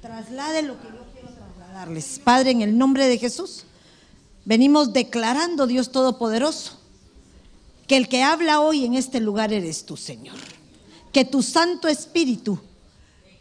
[0.00, 2.20] traslade lo que yo quiero trasladarles.
[2.22, 3.64] Padre, en el nombre de Jesús,
[4.44, 6.78] venimos declarando, Dios Todopoderoso,
[7.86, 10.36] que el que habla hoy en este lugar eres tú, Señor.
[11.12, 12.58] Que tu Santo Espíritu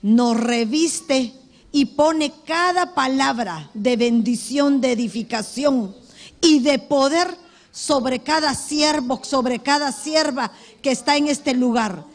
[0.01, 1.33] nos reviste
[1.71, 5.95] y pone cada palabra de bendición, de edificación
[6.41, 7.27] y de poder
[7.71, 10.51] sobre cada siervo, sobre cada sierva
[10.81, 12.05] que está en este lugar.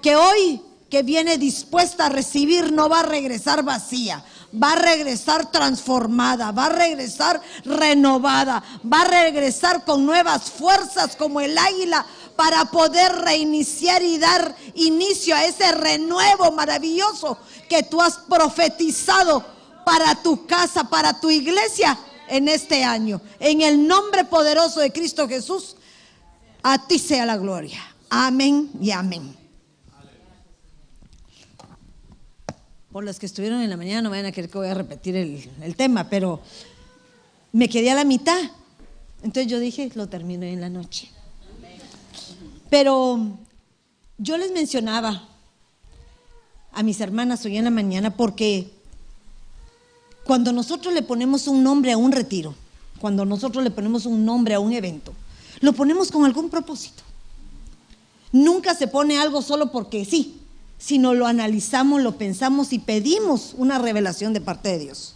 [0.00, 0.62] Que hoy
[0.92, 4.22] que viene dispuesta a recibir no va a regresar vacía,
[4.62, 11.40] va a regresar transformada, va a regresar renovada, va a regresar con nuevas fuerzas como
[11.40, 12.04] el águila
[12.36, 17.38] para poder reiniciar y dar inicio a ese renuevo maravilloso
[17.70, 19.42] que tú has profetizado
[19.86, 21.98] para tu casa, para tu iglesia
[22.28, 23.22] en este año.
[23.40, 25.74] En el nombre poderoso de Cristo Jesús,
[26.62, 27.80] a ti sea la gloria.
[28.10, 29.41] Amén y amén.
[32.92, 35.16] Por los que estuvieron en la mañana no vayan a querer que voy a repetir
[35.16, 36.40] el, tema, pero
[37.52, 38.38] me quedé a la mitad.
[39.22, 41.10] Entonces yo dije, lo termino en la noche.
[42.68, 43.38] Pero
[44.18, 45.26] yo les mencionaba
[46.70, 48.70] a mis hermanas hoy en la mañana porque
[50.24, 52.54] cuando nosotros le ponemos un nombre a un retiro,
[52.98, 55.14] cuando nosotros le ponemos un nombre a un evento,
[55.60, 57.02] lo ponemos con algún propósito.
[58.32, 60.41] Nunca se pone algo solo porque sí
[60.82, 65.14] sino lo analizamos, lo pensamos y pedimos una revelación de parte de Dios.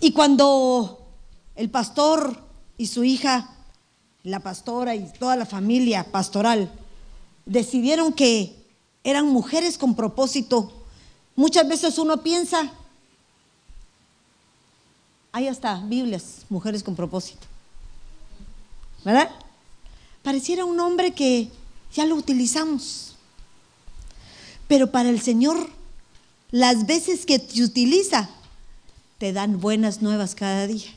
[0.00, 1.06] Y cuando
[1.54, 2.36] el pastor
[2.76, 3.48] y su hija,
[4.24, 6.68] la pastora y toda la familia pastoral
[7.46, 8.56] decidieron que
[9.04, 10.72] eran mujeres con propósito,
[11.36, 12.72] muchas veces uno piensa,
[15.30, 17.46] ahí está, Biblias, mujeres con propósito.
[19.04, 19.30] ¿Verdad?
[20.24, 21.50] Pareciera un nombre que
[21.94, 23.09] ya lo utilizamos.
[24.70, 25.68] Pero para el Señor,
[26.52, 28.30] las veces que te utiliza,
[29.18, 30.88] te dan buenas nuevas cada día.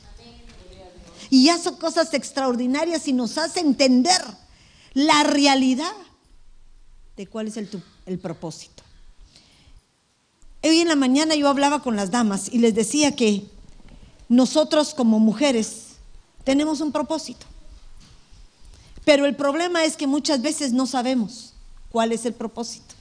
[1.28, 4.22] Y ya son cosas extraordinarias y nos hace entender
[4.92, 5.90] la realidad
[7.16, 7.68] de cuál es el,
[8.06, 8.84] el propósito.
[10.62, 13.44] Hoy en la mañana yo hablaba con las damas y les decía que
[14.28, 15.96] nosotros como mujeres
[16.44, 17.44] tenemos un propósito.
[19.04, 21.54] Pero el problema es que muchas veces no sabemos
[21.90, 22.93] cuál es el propósito.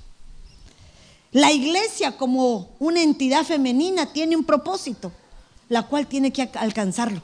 [1.33, 5.11] La iglesia como una entidad femenina tiene un propósito,
[5.67, 7.21] la cual tiene que alcanzarlo.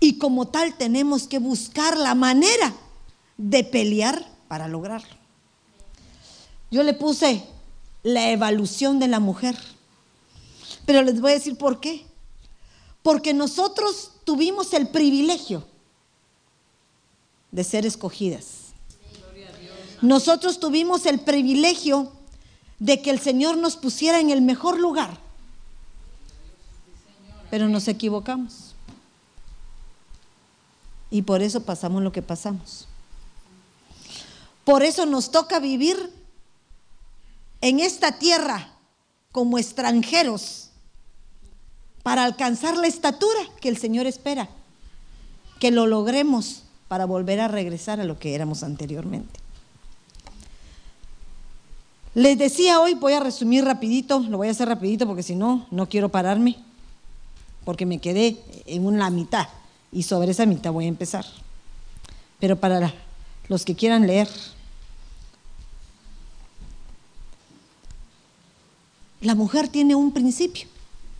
[0.00, 2.74] Y como tal tenemos que buscar la manera
[3.36, 5.14] de pelear para lograrlo.
[6.72, 7.44] Yo le puse
[8.02, 9.56] la evolución de la mujer,
[10.86, 12.04] pero les voy a decir por qué.
[13.02, 15.64] Porque nosotros tuvimos el privilegio
[17.52, 18.72] de ser escogidas.
[20.02, 22.12] Nosotros tuvimos el privilegio
[22.80, 25.16] de que el Señor nos pusiera en el mejor lugar.
[27.50, 28.74] Pero nos equivocamos.
[31.10, 32.88] Y por eso pasamos lo que pasamos.
[34.64, 36.12] Por eso nos toca vivir
[37.60, 38.68] en esta tierra
[39.32, 40.70] como extranjeros
[42.02, 44.48] para alcanzar la estatura que el Señor espera,
[45.58, 49.38] que lo logremos para volver a regresar a lo que éramos anteriormente.
[52.14, 55.66] Les decía hoy, voy a resumir rapidito, lo voy a hacer rapidito porque si no,
[55.70, 56.56] no quiero pararme,
[57.64, 59.46] porque me quedé en una mitad
[59.92, 61.24] y sobre esa mitad voy a empezar.
[62.40, 62.92] Pero para
[63.46, 64.28] los que quieran leer,
[69.20, 70.66] la mujer tiene un principio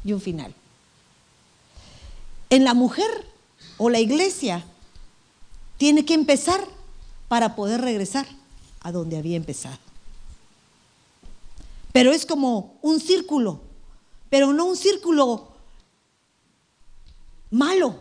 [0.05, 0.53] y un final.
[2.49, 3.29] En la mujer
[3.79, 4.65] o la iglesia
[5.79, 6.61] tiene que empezar
[7.29, 8.27] para poder regresar
[8.81, 9.90] a donde había empezado.
[11.93, 13.61] Pero es como un círculo,
[14.29, 15.49] pero no un círculo
[17.51, 17.97] malo,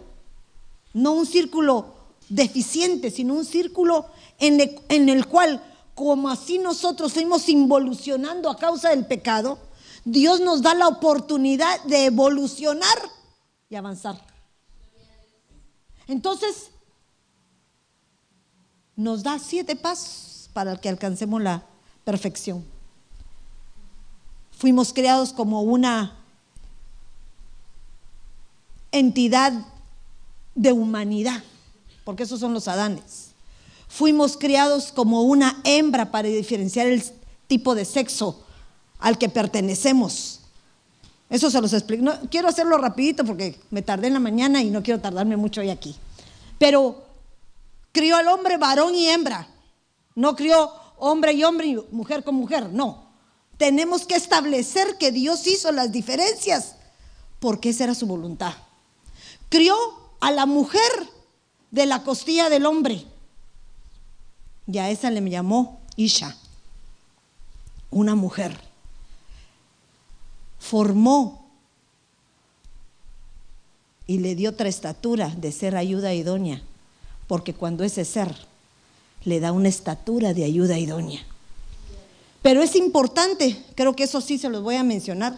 [0.94, 1.96] no un círculo
[2.30, 4.06] deficiente, sino un círculo
[4.38, 5.64] en el, cual,
[5.96, 9.58] como así nosotros fuimos involucionando a causa del pecado,
[10.06, 12.98] Dios nos da la oportunidad de evolucionar
[13.70, 14.24] y avanzar.
[16.08, 16.70] Entonces,
[18.96, 21.66] nos da siete pasos para que alcancemos la
[22.04, 22.79] perfección.
[24.60, 26.18] Fuimos creados como una
[28.92, 29.54] entidad
[30.54, 31.42] de humanidad,
[32.04, 33.30] porque esos son los Adanes.
[33.88, 37.02] Fuimos criados como una hembra para diferenciar el
[37.48, 38.44] tipo de sexo
[39.00, 40.42] al que pertenecemos.
[41.30, 42.12] Eso se los explico.
[42.30, 45.70] Quiero hacerlo rapidito porque me tardé en la mañana y no quiero tardarme mucho hoy
[45.70, 45.96] aquí.
[46.58, 47.02] Pero
[47.94, 49.48] crió al hombre varón y hembra.
[50.16, 53.08] No crió hombre y hombre y mujer con mujer, no
[53.60, 56.76] tenemos que establecer que Dios hizo las diferencias
[57.42, 58.54] porque esa era su voluntad.
[59.50, 59.76] Crió
[60.22, 60.82] a la mujer
[61.70, 63.06] de la costilla del hombre
[64.66, 66.38] y a esa le llamó Isha,
[67.92, 68.58] una mujer.
[70.58, 71.46] Formó
[74.08, 76.62] y le dio otra estatura de ser ayuda idónea,
[77.28, 78.34] porque cuando ese ser
[79.26, 81.26] le da una estatura de ayuda idónea.
[82.42, 85.38] Pero es importante, creo que eso sí se los voy a mencionar,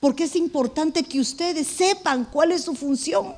[0.00, 3.34] porque es importante que ustedes sepan cuál es su función.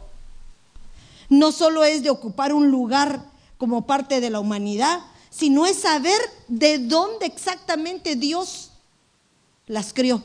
[1.28, 3.22] No solo es de ocupar un lugar
[3.56, 5.00] como parte de la humanidad,
[5.31, 6.19] sino es saber
[6.49, 8.70] de dónde exactamente Dios
[9.66, 10.22] las crió.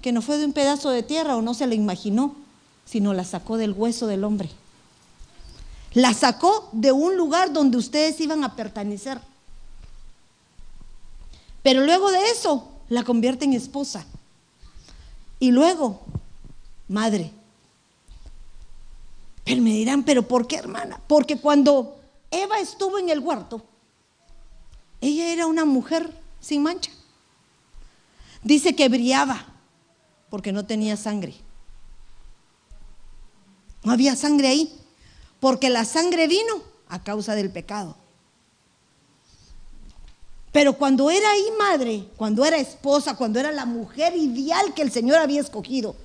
[0.00, 2.36] Que no fue de un pedazo de tierra o no se lo imaginó,
[2.84, 4.50] sino la sacó del hueso del hombre.
[5.94, 9.18] La sacó de un lugar donde ustedes iban a pertenecer.
[11.64, 14.04] Pero luego de eso, la convierte en esposa.
[15.40, 16.02] Y luego,
[16.88, 17.32] madre.
[19.44, 21.00] Pero me dirán, ¿pero por qué, hermana?
[21.08, 21.98] Porque cuando
[22.30, 23.64] Eva estuvo en el huerto,
[25.00, 26.92] ella era una mujer sin mancha.
[28.42, 29.46] Dice que brillaba
[30.28, 31.34] porque no tenía sangre.
[33.84, 34.78] No había sangre ahí,
[35.40, 37.96] porque la sangre vino a causa del pecado.
[40.54, 44.92] Pero cuando era ahí madre, cuando era esposa, cuando era la mujer ideal que el
[44.92, 45.96] Señor había escogido,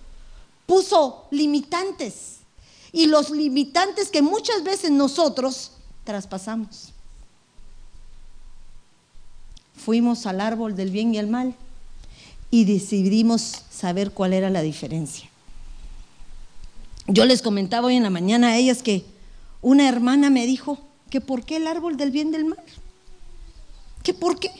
[0.65, 2.37] puso limitantes.
[2.91, 5.73] Y los limitantes que muchas veces nosotros
[6.03, 6.93] traspasamos.
[9.77, 11.53] Fuimos al árbol del bien y el mal
[12.49, 15.29] y decidimos saber cuál era la diferencia.
[17.05, 19.05] Yo les comentaba hoy en la mañana a ellas que
[19.61, 20.79] una hermana me dijo
[21.11, 22.63] que por qué el árbol del bien y del mal.
[24.03, 24.51] ¿Qué por qué?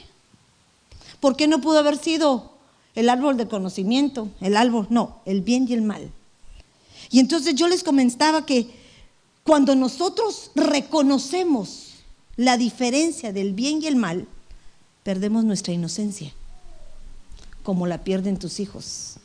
[1.20, 2.52] ¿Por qué no pudo haber sido
[2.96, 4.30] el árbol de conocimiento?
[4.42, 6.12] El árbol, no, el bien y el mal.
[7.10, 8.70] Y entonces yo les comentaba que
[9.44, 11.94] cuando nosotros reconocemos
[12.36, 14.28] la diferencia del bien y el mal,
[15.04, 16.32] perdemos nuestra inocencia,
[17.64, 19.16] como la pierden tus hijos.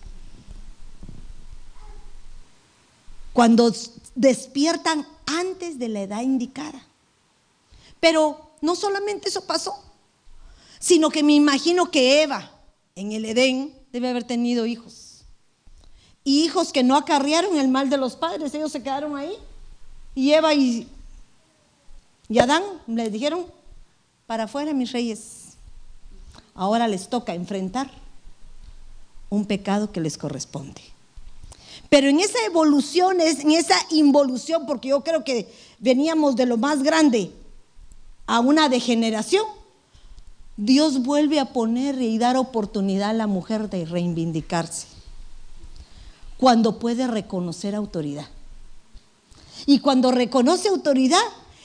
[3.33, 3.73] Cuando
[4.15, 6.87] despiertan antes de la edad indicada.
[8.01, 9.75] Pero no solamente eso pasó,
[10.85, 12.51] sino que me imagino que Eva
[12.95, 15.25] en el Edén debe haber tenido hijos.
[16.23, 19.33] Y hijos que no acarrearon el mal de los padres, ellos se quedaron ahí
[20.15, 20.87] y Eva y,
[22.39, 23.47] Adán les dijeron,
[24.27, 25.55] para afuera mis reyes.
[26.55, 27.91] Ahora les toca enfrentar
[29.31, 30.83] un pecado que les corresponde.
[31.89, 36.83] Pero en esa evolución, en esa involución, porque yo creo que veníamos de lo más
[36.83, 37.31] grande
[38.27, 39.47] a una degeneración,
[40.57, 44.87] Dios vuelve a poner y dar oportunidad a la mujer de reivindicarse
[46.37, 48.29] cuando puede reconocer autoridad.
[49.67, 51.23] Y cuando reconoce autoridad,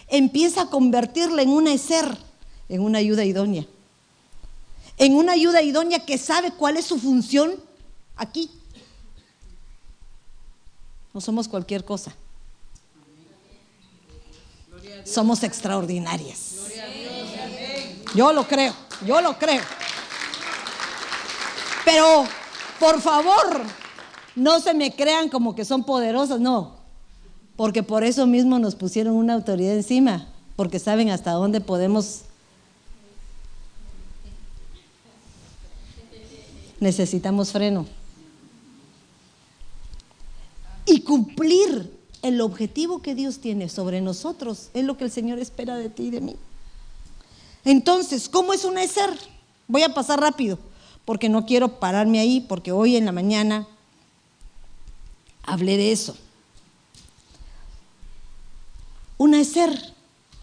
[0.07, 2.17] empieza a convertirla en una ser,
[2.69, 3.65] en una ayuda idónea.
[4.97, 7.53] En una ayuda idónea que sabe cuál es su función
[8.15, 8.49] aquí.
[11.13, 12.15] No somos cualquier cosa.
[15.05, 16.48] Somos extraordinarias.
[18.15, 18.73] Yo lo creo,
[19.05, 19.63] yo lo creo.
[21.85, 22.25] Pero,
[22.79, 23.61] por favor,
[24.35, 26.79] no se me crean como que son poderosas, no
[27.59, 32.21] porque por eso mismo nos pusieron una autoridad encima, porque saben hasta dónde podemos...
[36.79, 37.85] Necesitamos freno.
[40.85, 45.75] Y cumplir el objetivo que Dios tiene sobre nosotros es lo que el Señor espera
[45.75, 46.35] de ti y de mí.
[47.65, 49.17] Entonces, ¿cómo es un ser?
[49.67, 50.57] Voy a pasar rápido,
[51.05, 53.67] porque no quiero pararme ahí, porque hoy en la mañana
[55.43, 56.15] hablé de eso.
[59.17, 59.93] Una ser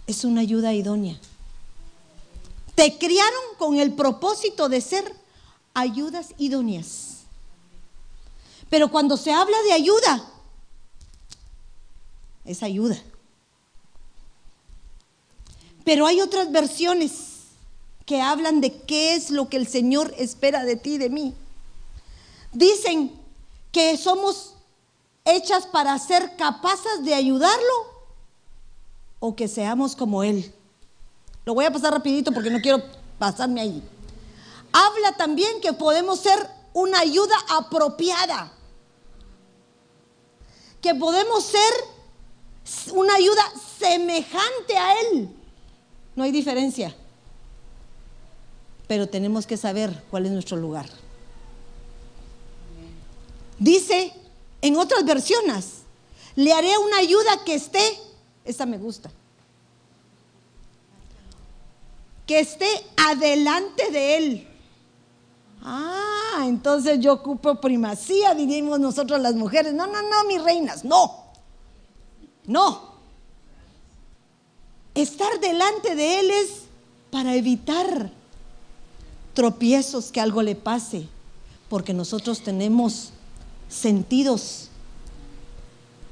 [0.07, 1.19] es una ayuda idónea.
[2.75, 5.15] Te criaron con el propósito de ser
[5.73, 7.21] ayudas idóneas.
[8.69, 10.31] Pero cuando se habla de ayuda,
[12.45, 13.03] es ayuda.
[15.87, 17.13] Pero hay otras versiones
[18.07, 21.33] que hablan de qué es lo que el Señor espera de ti y de mí.
[22.53, 23.13] Dicen
[23.71, 24.55] que somos
[25.25, 27.73] hechas para ser capaces de ayudarlo
[29.21, 30.53] o que seamos como Él.
[31.45, 32.83] Lo voy a pasar rapidito porque no quiero
[33.21, 33.81] pasarme ahí.
[34.73, 38.53] Habla también que podemos ser una ayuda apropiada.
[40.81, 41.73] Que podemos ser
[42.93, 43.45] una ayuda
[43.79, 45.36] semejante a Él.
[46.17, 46.95] No hay diferencia.
[48.89, 50.87] pero tenemos que saber cuál es nuestro lugar.
[53.59, 54.13] Dice
[54.63, 55.83] en otras versiones,
[56.37, 57.81] le haré una ayuda que esté,
[58.45, 59.11] esta me gusta,
[62.27, 64.49] que esté adelante de él.
[65.63, 69.73] Ah, entonces yo ocupo primacía, diríamos nosotros las mujeres.
[69.73, 71.25] No, no, no, mis reinas, no.
[72.45, 72.96] No.
[74.97, 76.63] Estar delante de Él es
[77.11, 78.11] para evitar
[79.35, 81.07] tropiezos que algo le pase,
[81.69, 83.11] porque nosotros tenemos
[83.69, 84.71] sentidos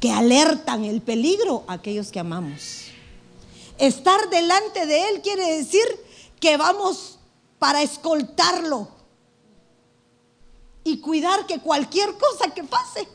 [0.01, 2.89] que alertan el peligro a aquellos que amamos.
[3.79, 5.87] Estar delante de Él quiere decir
[6.39, 7.19] que vamos
[7.59, 8.89] para escoltarlo
[10.85, 13.09] y cuidar que cualquier cosa que pase,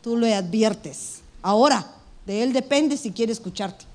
[0.00, 1.20] tú le adviertes.
[1.42, 3.87] Ahora, de Él depende si quiere escucharte.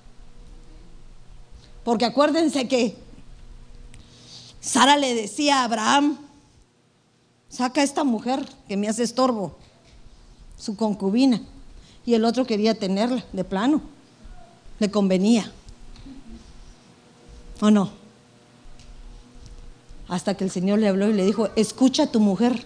[1.84, 2.96] Porque acuérdense que
[4.62, 6.18] Sara le decía a Abraham,
[7.50, 9.58] saca a esta mujer que me hace estorbo,
[10.58, 11.42] su concubina.
[12.06, 13.82] Y el otro quería tenerla, de plano.
[14.80, 15.52] Le convenía.
[17.62, 17.92] ¿O no?
[20.08, 22.66] Hasta que el Señor le habló y le dijo, escucha a tu mujer.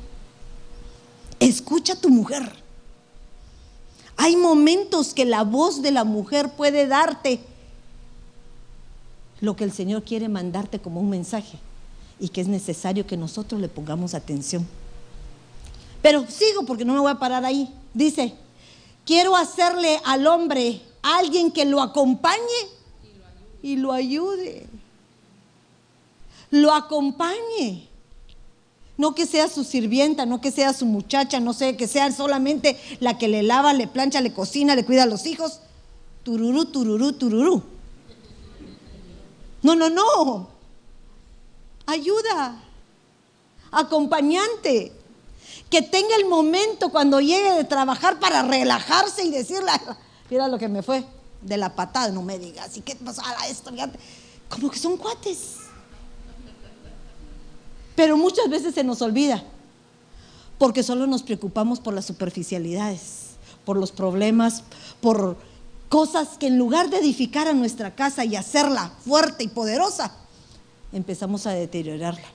[1.39, 2.51] Escucha a tu mujer.
[4.17, 7.39] Hay momentos que la voz de la mujer puede darte
[9.41, 11.57] lo que el Señor quiere mandarte como un mensaje
[12.19, 14.67] y que es necesario que nosotros le pongamos atención.
[16.01, 17.73] Pero sigo porque no me voy a parar ahí.
[17.93, 18.33] Dice,
[19.05, 22.37] quiero hacerle al hombre alguien que lo acompañe
[23.61, 24.67] y lo ayude.
[26.49, 27.87] Lo acompañe.
[28.97, 32.77] No que sea su sirvienta, no que sea su muchacha, no sé, que sea solamente
[32.99, 35.59] la que le lava, le plancha, le cocina, le cuida a los hijos.
[36.23, 37.63] Tururú, tururú, tururú.
[39.67, 40.47] No, no, no.
[41.87, 42.57] Ayuda.
[43.69, 44.93] Acompañante.
[45.69, 49.71] Que tenga el momento cuando llegue de trabajar para relajarse y decirle,
[50.29, 51.03] mira lo que me fue
[51.41, 53.21] de la patada, no me digas, ¿y qué pasó?
[53.49, 53.71] esto,
[54.47, 55.57] Como que son cuates.
[57.93, 59.43] Pero muchas veces se nos olvida,
[60.57, 63.31] porque solo nos preocupamos por las superficialidades,
[63.65, 64.63] por los problemas,
[65.01, 65.35] por
[65.89, 70.13] cosas que en lugar de edificar a nuestra casa y hacerla fuerte y poderosa,
[70.91, 72.27] empezamos a deteriorarla.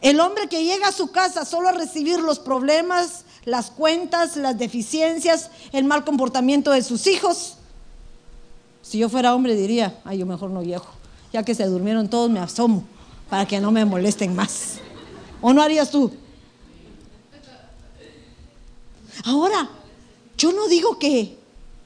[0.00, 4.58] El hombre que llega a su casa solo a recibir los problemas, las cuentas, las
[4.58, 7.56] deficiencias, el mal comportamiento de sus hijos.
[8.82, 10.86] Si yo fuera hombre diría, ay, yo mejor no llego.
[11.32, 12.84] Ya que se durmieron todos, me asomo
[13.28, 14.78] para que no me molesten más.
[15.40, 16.12] ¿O no harías tú?
[19.24, 19.68] Ahora,
[20.36, 21.38] yo no digo que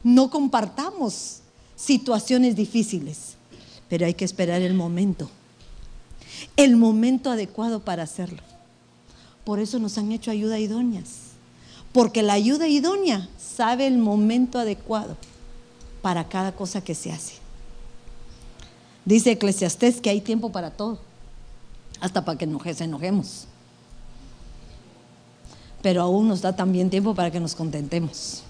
[0.02, 1.40] no compartamos
[1.76, 3.36] situaciones difíciles,
[3.88, 5.30] pero hay que esperar el momento,
[6.56, 8.42] el momento adecuado para hacerlo.
[9.44, 11.30] Por eso nos han hecho ayuda idóneas,
[11.92, 15.16] porque la ayuda idónea sabe el momento adecuado
[16.02, 17.34] para cada cosa que se hace.
[19.04, 20.98] Dice Eclesiastés que hay tiempo para todo,
[22.00, 23.46] hasta para que nos enojemos.
[25.82, 28.44] Pero aún nos da también tiempo para que nos contentemos.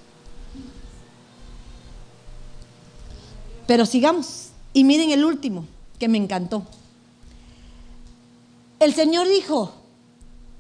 [3.71, 4.49] Pero sigamos.
[4.73, 5.65] Y miren el último,
[6.01, 6.65] que me encantó.
[8.81, 9.73] El Señor dijo,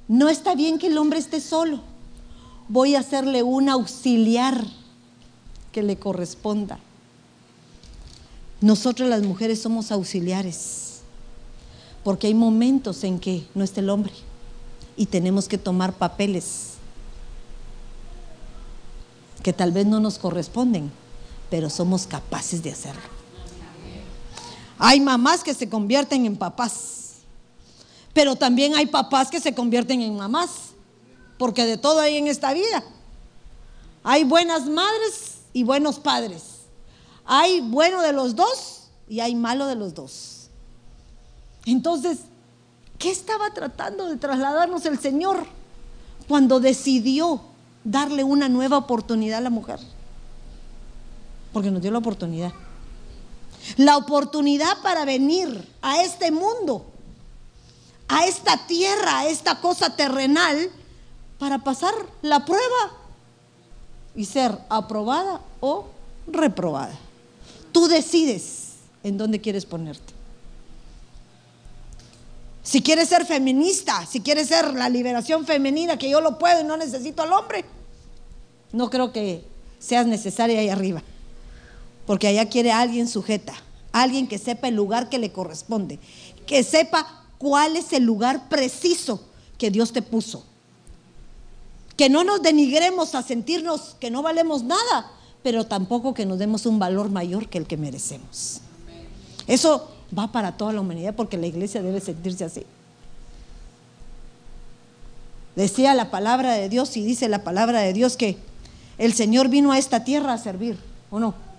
[0.06, 1.80] no está bien que el hombre esté solo.
[2.68, 4.64] Voy a hacerle un auxiliar
[5.72, 6.78] que le corresponda.
[8.60, 11.00] Nosotros las mujeres somos auxiliares,
[12.04, 14.12] porque hay momentos en que no está el hombre
[14.96, 16.74] y tenemos que tomar papeles
[19.42, 20.92] que tal vez no nos corresponden,
[21.50, 23.02] pero somos capaces de hacerlo.
[24.78, 27.16] Hay mamás que se convierten en papás,
[28.14, 30.70] pero también hay papás que se convierten en mamás,
[31.36, 32.82] porque de todo hay en esta vida.
[34.02, 36.42] Hay buenas madres y buenos padres.
[37.26, 40.48] Hay bueno de los dos y hay malo de los dos.
[41.66, 42.20] Entonces,
[42.98, 45.46] ¿qué estaba tratando de trasladarnos el Señor
[46.26, 47.42] cuando decidió
[47.84, 49.78] darle una nueva oportunidad a la mujer?
[51.52, 52.52] Porque nos dio la oportunidad.
[53.76, 56.86] La oportunidad para venir a este mundo,
[58.08, 60.70] a esta tierra, a esta cosa terrenal,
[61.38, 62.92] para pasar la prueba
[64.14, 65.86] y ser aprobada o
[66.26, 66.94] reprobada.
[67.72, 70.12] Tú decides en dónde quieres ponerte.
[72.62, 76.64] Si quieres ser feminista, si quieres ser la liberación femenina, que yo lo puedo y
[76.64, 77.64] no necesito al hombre,
[78.72, 79.44] no creo que
[79.78, 81.02] seas necesaria ahí arriba
[82.10, 83.54] porque allá quiere alguien sujeta,
[83.92, 86.00] alguien que sepa el lugar que le corresponde,
[86.44, 87.06] que sepa
[87.38, 89.22] cuál es el lugar preciso
[89.56, 90.44] que Dios te puso.
[91.96, 95.12] Que no nos denigremos a sentirnos que no valemos nada,
[95.44, 98.60] pero tampoco que nos demos un valor mayor que el que merecemos.
[99.46, 99.88] Eso
[100.18, 102.66] va para toda la humanidad porque la iglesia debe sentirse así.
[105.54, 108.36] Decía la palabra de Dios y dice la palabra de Dios que
[108.98, 110.76] el Señor vino a esta tierra a servir,
[111.12, 111.49] ¿o no?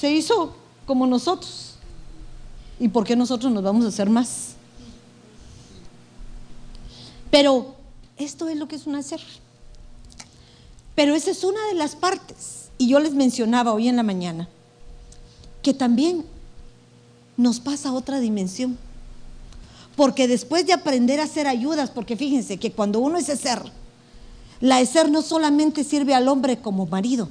[0.00, 0.54] Se hizo
[0.86, 1.74] como nosotros.
[2.78, 4.52] ¿Y por qué nosotros nos vamos a hacer más?
[7.30, 7.74] Pero
[8.16, 9.20] esto es lo que es un hacer.
[10.94, 12.70] Pero esa es una de las partes.
[12.78, 14.48] Y yo les mencionaba hoy en la mañana
[15.62, 16.24] que también
[17.36, 18.78] nos pasa otra dimensión.
[19.96, 23.62] Porque después de aprender a hacer ayudas, porque fíjense que cuando uno es ser,
[24.60, 27.28] la ser no solamente sirve al hombre como marido,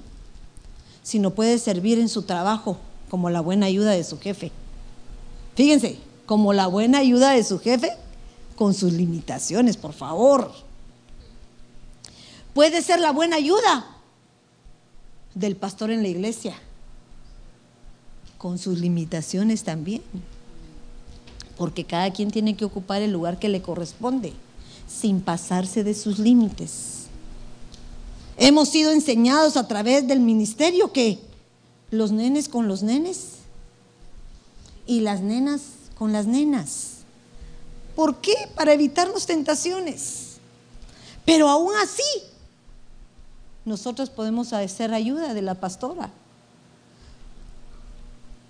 [1.04, 2.78] sino puede servir en su trabajo
[3.10, 4.52] como la buena ayuda de su jefe.
[5.56, 7.92] Fíjense, como la buena ayuda de su jefe,
[8.56, 10.52] con sus limitaciones, por favor.
[12.54, 13.88] Puede ser la buena ayuda
[15.34, 16.56] del pastor en la iglesia,
[18.38, 20.02] con sus limitaciones también.
[21.58, 24.34] Porque cada quien tiene que ocupar el lugar que le corresponde,
[24.88, 26.99] sin pasarse de sus límites.
[28.40, 31.20] Hemos sido enseñados a través del ministerio que
[31.92, 33.32] los nenes con los nenes
[34.88, 35.62] y las nenas
[35.96, 37.00] con las nenas.
[37.98, 38.34] ¿Por qué?
[38.56, 40.38] Para evitarnos tentaciones.
[41.26, 42.02] Pero aún así,
[43.66, 46.10] nosotros podemos hacer ayuda de la pastora.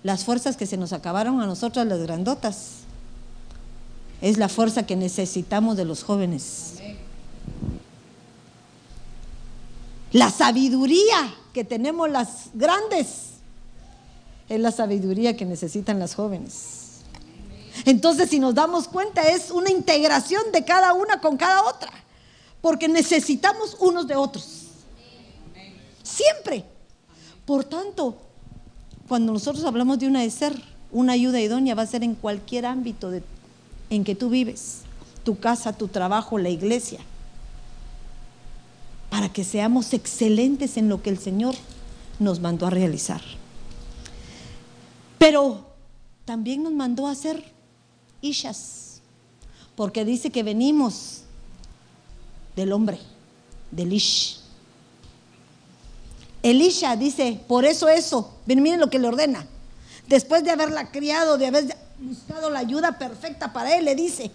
[0.04, 2.84] Las fuerzas que se nos acabaron a nosotras, las grandotas,
[4.22, 6.74] es la fuerza que necesitamos de los jóvenes.
[10.12, 13.30] La sabiduría que tenemos las grandes
[14.48, 17.02] es la sabiduría que necesitan las jóvenes.
[17.84, 21.92] Entonces, si nos damos cuenta, es una integración de cada una con cada otra,
[22.60, 24.64] porque necesitamos unos de otros.
[26.02, 26.64] Siempre.
[27.46, 28.16] Por tanto,
[29.08, 30.60] cuando nosotros hablamos de una de ser,
[30.92, 33.12] una ayuda idónea va a ser en cualquier ámbito
[33.90, 34.80] en que tú vives,
[35.24, 37.00] tu casa, tu trabajo, la iglesia,
[39.10, 41.54] para que seamos excelentes en lo que el Señor
[42.18, 43.20] nos mandó a realizar.
[45.18, 45.66] Pero
[46.24, 47.44] también nos mandó a ser
[48.22, 49.02] ishas,
[49.74, 51.22] porque dice que venimos
[52.56, 52.98] del hombre,
[53.70, 54.38] del ish.
[56.42, 59.46] Elisha dice, por eso eso, miren lo que le ordena.
[60.08, 64.30] Después de haberla criado, de haber buscado la ayuda perfecta para él, le dice,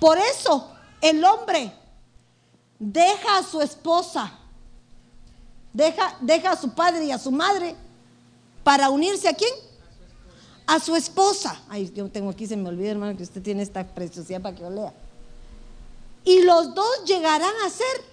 [0.00, 1.72] por eso el hombre
[2.78, 4.32] deja a su esposa,
[5.72, 7.74] deja, deja a su padre y a su madre
[8.62, 9.52] para unirse a quién?
[10.68, 11.60] a su esposa.
[11.70, 14.62] Ay, yo tengo aquí, se me olvida, hermano, que usted tiene esta preciosidad para que
[14.62, 14.92] yo lea.
[16.24, 18.04] Y los dos llegarán a ser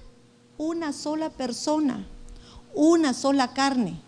[0.58, 2.08] una sola persona,
[2.74, 4.00] una sola carne.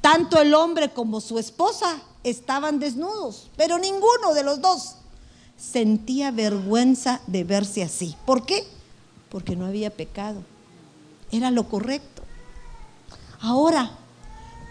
[0.00, 4.94] Tanto el hombre como su esposa estaban desnudos, pero ninguno de los dos
[5.58, 8.16] sentía vergüenza de verse así.
[8.24, 8.64] ¿Por qué?
[9.30, 10.42] Porque no había pecado.
[11.30, 12.22] Era lo correcto.
[13.40, 13.90] Ahora,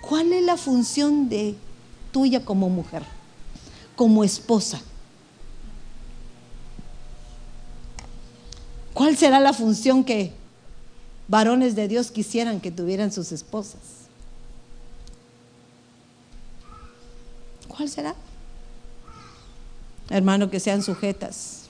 [0.02, 1.56] ¿cuál es la función de
[2.18, 3.04] tuya como mujer,
[3.96, 4.82] como esposa.
[8.94, 10.34] ¿Cuál será la función que
[11.28, 13.82] varones de Dios quisieran que tuvieran sus esposas?
[17.68, 18.16] ¿Cuál será?
[20.10, 21.66] Hermano, que sean sujetas,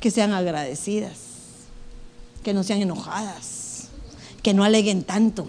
[0.00, 1.18] que sean agradecidas,
[2.48, 3.88] que no sean enojadas,
[4.42, 5.48] que no aleguen tanto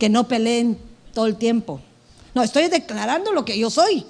[0.00, 0.78] que no peleen
[1.12, 1.80] todo el tiempo.
[2.34, 4.06] No, estoy declarando lo que yo soy.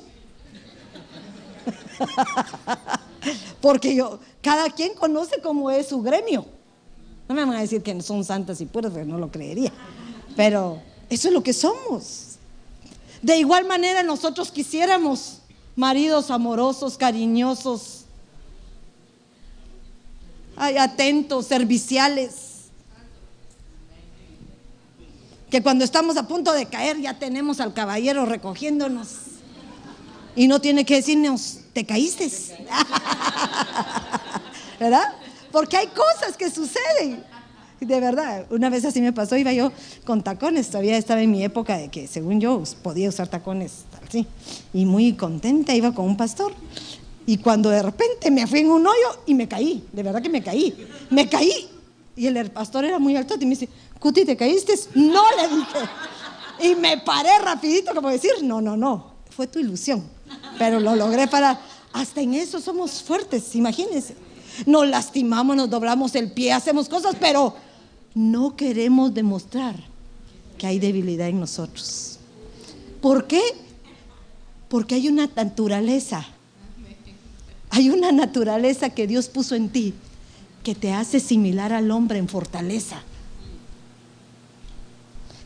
[3.61, 6.46] Porque yo, cada quien conoce cómo es su gremio.
[7.28, 9.72] No me van a decir que son santas y puras, no lo creería.
[10.37, 10.80] Pero
[11.11, 12.37] eso es lo que somos.
[13.20, 15.40] De igual manera nosotros quisiéramos
[15.74, 18.04] maridos amorosos, cariñosos,
[20.61, 22.51] atentos, serviciales
[25.51, 29.09] que cuando estamos a punto de caer ya tenemos al caballero recogiéndonos
[30.37, 32.31] y no tiene que decirnos, te caíste.
[34.81, 35.14] ¿Verdad?
[35.51, 37.25] Porque hay cosas que suceden.
[37.81, 39.73] De verdad, una vez así me pasó, iba yo
[40.05, 44.27] con tacones, todavía estaba en mi época de que según yo podía usar tacones así,
[44.75, 46.53] y muy contenta iba con un pastor.
[47.26, 50.28] Y cuando de repente me fui en un hoyo y me caí, de verdad que
[50.28, 51.68] me caí, me caí.
[52.16, 54.74] Y el pastor era muy alto y me dice, Cuti, ¿te caíste?
[54.94, 55.78] No, le dije.
[56.62, 60.02] Y me paré rapidito como decir, no, no, no, fue tu ilusión,
[60.59, 61.61] pero lo logré para...
[61.92, 64.14] Hasta en eso somos fuertes, imagínense.
[64.64, 67.54] Nos lastimamos, nos doblamos el pie, hacemos cosas, pero
[68.14, 69.74] no queremos demostrar
[70.56, 72.18] que hay debilidad en nosotros.
[73.00, 73.40] ¿Por qué?
[74.68, 76.26] Porque hay una naturaleza.
[77.70, 79.94] Hay una naturaleza que Dios puso en ti
[80.64, 83.02] que te hace similar al hombre en fortaleza.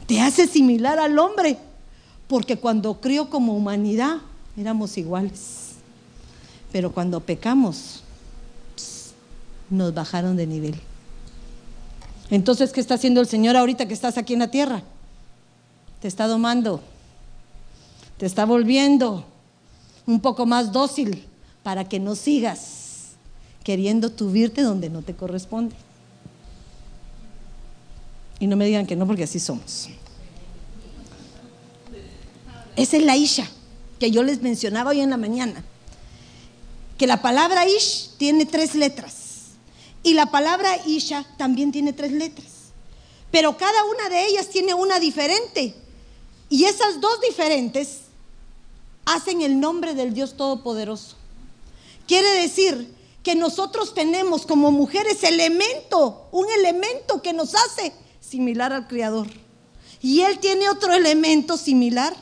[0.06, 1.58] Te hace similar al hombre
[2.26, 4.16] porque cuando crió como humanidad
[4.56, 5.74] éramos iguales.
[6.72, 8.02] Pero cuando pecamos,
[9.70, 10.74] nos bajaron de nivel.
[12.30, 14.82] Entonces, ¿qué está haciendo el Señor ahorita que estás aquí en la tierra?
[16.00, 16.80] Te está domando,
[18.18, 19.24] te está volviendo
[20.06, 21.24] un poco más dócil
[21.64, 23.16] para que no sigas
[23.64, 25.74] queriendo tubirte donde no te corresponde.
[28.38, 29.88] Y no me digan que no, porque así somos.
[32.76, 33.48] Esa es la Isha
[33.98, 35.64] que yo les mencionaba hoy en la mañana
[36.98, 39.14] que la palabra Ish tiene tres letras
[40.02, 42.46] y la palabra Isha también tiene tres letras.
[43.30, 45.74] Pero cada una de ellas tiene una diferente.
[46.48, 48.02] Y esas dos diferentes
[49.06, 51.16] hacen el nombre del Dios Todopoderoso.
[52.06, 58.86] Quiere decir que nosotros tenemos como mujeres elemento, un elemento que nos hace similar al
[58.86, 59.28] Creador.
[60.02, 62.14] Y Él tiene otro elemento similar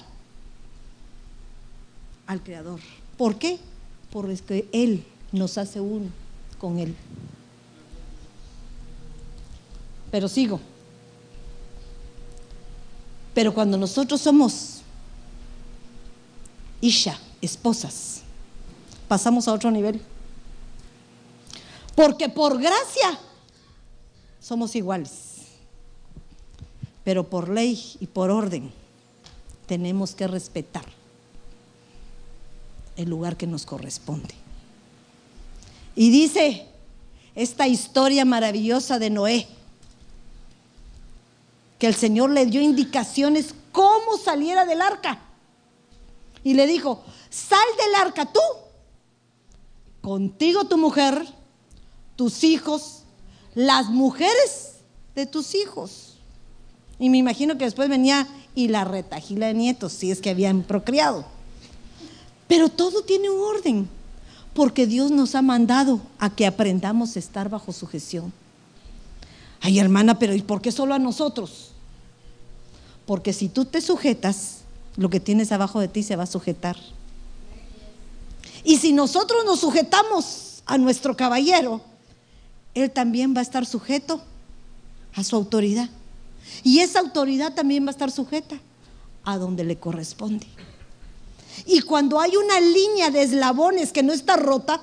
[2.26, 2.80] al Creador.
[3.16, 3.58] ¿Por qué?
[4.12, 6.10] porque Él nos hace uno
[6.60, 6.94] con Él.
[10.10, 10.60] Pero sigo.
[13.34, 14.82] Pero cuando nosotros somos
[16.82, 18.20] Isha, esposas,
[19.12, 20.00] pasamos a otro nivel.
[21.94, 23.20] Porque por gracia
[24.40, 25.48] somos iguales.
[27.04, 28.72] Pero por ley y por orden
[29.66, 30.86] tenemos que respetar
[32.96, 34.34] el lugar que nos corresponde.
[35.94, 36.66] Y dice
[37.34, 39.46] esta historia maravillosa de Noé,
[41.78, 45.18] que el Señor le dio indicaciones cómo saliera del arca.
[46.42, 48.40] Y le dijo, sal del arca tú,
[50.02, 51.26] contigo tu mujer,
[52.16, 53.04] tus hijos,
[53.54, 54.74] las mujeres
[55.14, 56.18] de tus hijos.
[56.98, 60.62] Y me imagino que después venía y la retajila de nietos, si es que habían
[60.62, 61.24] procreado.
[62.48, 63.88] Pero todo tiene un orden,
[64.52, 68.32] porque Dios nos ha mandado a que aprendamos a estar bajo sujeción.
[69.60, 71.70] Ay, hermana, pero ¿y por qué solo a nosotros?
[73.06, 74.58] Porque si tú te sujetas,
[74.96, 76.76] lo que tienes abajo de ti se va a sujetar.
[78.64, 81.80] Y si nosotros nos sujetamos a nuestro caballero,
[82.74, 84.22] él también va a estar sujeto
[85.14, 85.88] a su autoridad.
[86.62, 88.58] Y esa autoridad también va a estar sujeta
[89.24, 90.46] a donde le corresponde.
[91.66, 94.80] Y cuando hay una línea de eslabones que no está rota,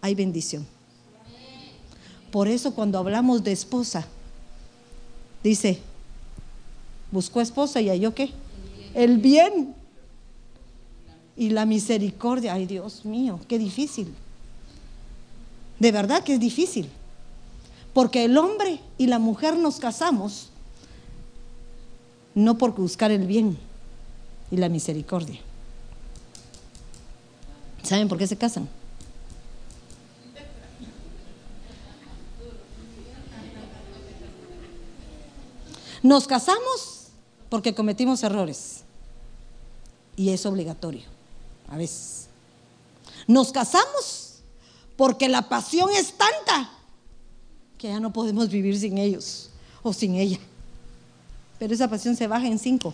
[0.00, 0.66] hay bendición.
[2.30, 4.06] Por eso cuando hablamos de esposa,
[5.42, 5.80] dice,
[7.10, 8.30] buscó esposa y halló qué?
[8.94, 9.79] El bien.
[11.40, 12.52] Y la misericordia.
[12.52, 14.14] Ay Dios mío, qué difícil.
[15.78, 16.90] De verdad que es difícil.
[17.94, 20.50] Porque el hombre y la mujer nos casamos
[22.34, 23.58] no por buscar el bien
[24.52, 25.40] y la misericordia
[27.82, 28.68] ¿Saben por qué se casan?
[36.02, 37.08] Nos casamos
[37.48, 38.84] porque cometimos errores.
[40.16, 41.02] Y es obligatorio,
[41.70, 42.26] a veces.
[43.26, 44.42] Nos casamos
[44.96, 46.70] porque la pasión es tanta
[47.78, 49.48] que ya no podemos vivir sin ellos
[49.82, 50.38] o sin ella.
[51.58, 52.92] Pero esa pasión se baja en cinco.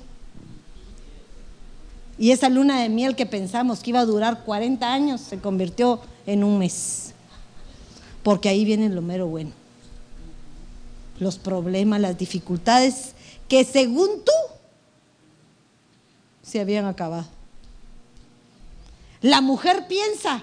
[2.19, 6.01] Y esa luna de miel que pensamos que iba a durar 40 años se convirtió
[6.27, 7.13] en un mes.
[8.23, 9.51] Porque ahí viene lo mero bueno.
[11.19, 13.13] Los problemas, las dificultades
[13.49, 14.33] que según tú
[16.43, 17.36] se habían acabado.
[19.23, 20.43] La mujer piensa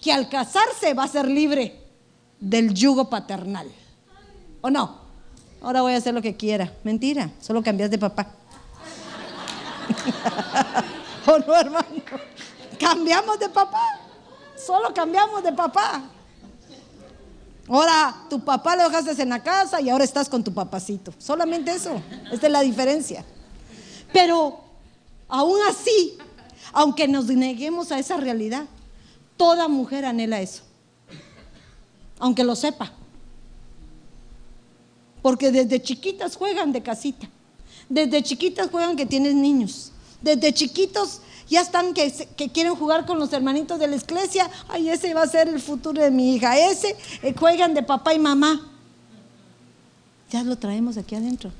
[0.00, 1.80] que al casarse va a ser libre
[2.40, 3.70] del yugo paternal.
[4.60, 5.00] ¿O no?
[5.62, 6.72] Ahora voy a hacer lo que quiera.
[6.82, 8.28] Mentira, solo cambias de papá.
[11.26, 11.86] ¿O no, hermano?
[12.78, 14.00] Cambiamos de papá.
[14.56, 16.02] Solo cambiamos de papá.
[17.68, 21.12] Ahora tu papá lo dejaste en la casa y ahora estás con tu papacito.
[21.18, 22.02] Solamente eso.
[22.32, 23.24] Esta es la diferencia.
[24.12, 24.60] Pero
[25.28, 26.18] aún así,
[26.72, 28.66] aunque nos neguemos a esa realidad,
[29.36, 30.62] toda mujer anhela eso.
[32.18, 32.92] Aunque lo sepa.
[35.20, 37.28] Porque desde chiquitas juegan de casita.
[37.88, 39.92] Desde chiquitas juegan que tienes niños.
[40.20, 44.50] Desde chiquitos ya están que, que, quieren jugar con los hermanitos de la iglesia.
[44.68, 46.56] Ay, ese va a ser el futuro de mi hija.
[46.58, 48.68] Ese eh, juegan de papá y mamá.
[50.30, 51.52] Ya lo traemos aquí adentro.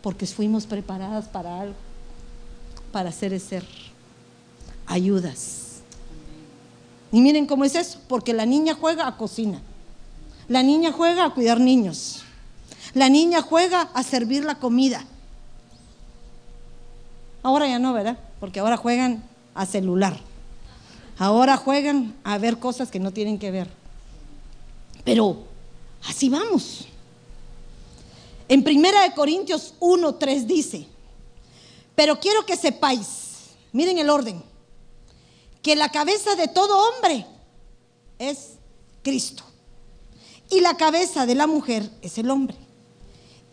[0.00, 1.76] Porque fuimos preparadas para algo,
[2.96, 3.62] para hacer ser
[4.86, 5.82] ayudas.
[7.12, 9.60] Y miren cómo es eso, porque la niña juega a cocina,
[10.48, 12.22] la niña juega a cuidar niños,
[12.94, 15.04] la niña juega a servir la comida.
[17.42, 18.18] Ahora ya no, ¿verdad?
[18.40, 19.22] Porque ahora juegan
[19.54, 20.18] a celular.
[21.18, 23.68] Ahora juegan a ver cosas que no tienen que ver.
[25.04, 25.44] Pero
[26.08, 26.88] así vamos.
[28.48, 30.95] En Primera de Corintios 1, 3 dice,
[31.96, 34.42] pero quiero que sepáis, miren el orden,
[35.62, 37.26] que la cabeza de todo hombre
[38.20, 38.52] es
[39.02, 39.42] Cristo.
[40.48, 42.56] Y la cabeza de la mujer es el hombre.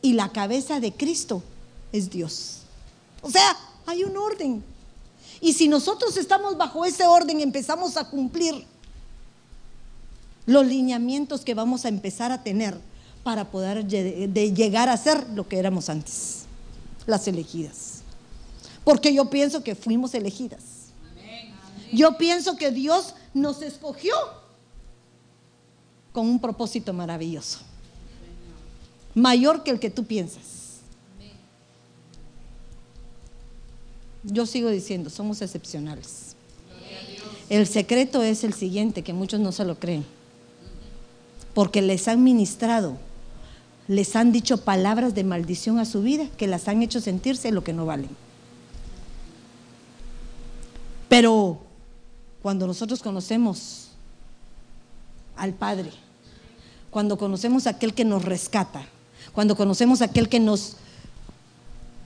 [0.03, 1.41] Y la cabeza de Cristo
[1.91, 2.59] es Dios.
[3.21, 4.63] O sea, hay un orden.
[5.41, 8.65] Y si nosotros estamos bajo ese orden, empezamos a cumplir
[10.45, 12.77] los lineamientos que vamos a empezar a tener
[13.23, 16.43] para poder llegar a ser lo que éramos antes,
[17.07, 18.02] las elegidas.
[18.83, 20.83] Porque yo pienso que fuimos elegidas.
[21.91, 24.15] Yo pienso que Dios nos escogió
[26.11, 27.59] con un propósito maravilloso,
[29.13, 30.79] mayor que el que tú piensas.
[34.23, 36.35] Yo sigo diciendo, somos excepcionales.
[37.49, 40.05] El secreto es el siguiente, que muchos no se lo creen,
[41.53, 42.97] porque les han ministrado,
[43.87, 47.63] les han dicho palabras de maldición a su vida que las han hecho sentirse lo
[47.63, 48.09] que no valen.
[51.13, 51.59] Pero
[52.41, 53.89] cuando nosotros conocemos
[55.35, 55.91] al Padre,
[56.89, 58.83] cuando conocemos a aquel que nos rescata,
[59.31, 60.77] cuando conocemos a aquel que nos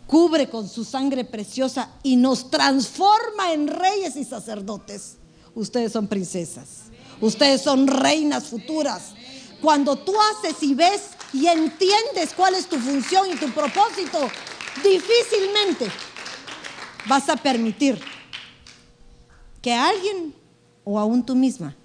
[0.08, 5.16] cubre con su sangre preciosa y nos transforma en reyes y sacerdotes.
[5.56, 6.88] Ustedes son princesas,
[7.22, 9.14] ustedes son reinas futuras.
[9.62, 14.30] Cuando tú haces y ves y entiendes cuál es tu función y tu propósito,
[14.84, 15.88] difícilmente
[17.08, 18.17] vas a permitir
[19.62, 20.34] que alguien
[20.84, 21.76] o aún tú misma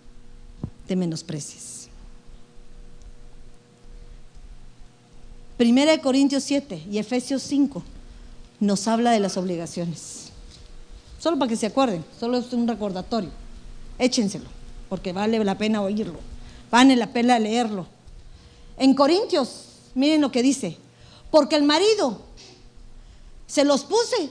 [0.87, 1.89] te menosprecies.
[5.57, 7.83] Primera de Corintios 7 y Efesios 5
[8.61, 10.31] nos habla de las obligaciones.
[11.19, 13.31] Solo para que se acuerden, solo es un recordatorio.
[13.99, 14.47] Échenselo,
[14.89, 16.19] porque vale la pena oírlo,
[16.71, 17.87] vale la pena leerlo.
[18.77, 20.77] En Corintios, miren lo que dice,
[21.31, 22.21] porque el marido
[23.47, 24.31] se los puse,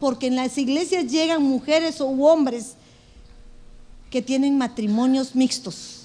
[0.00, 2.74] porque en las iglesias llegan mujeres o hombres
[4.12, 6.02] que tienen matrimonios mixtos.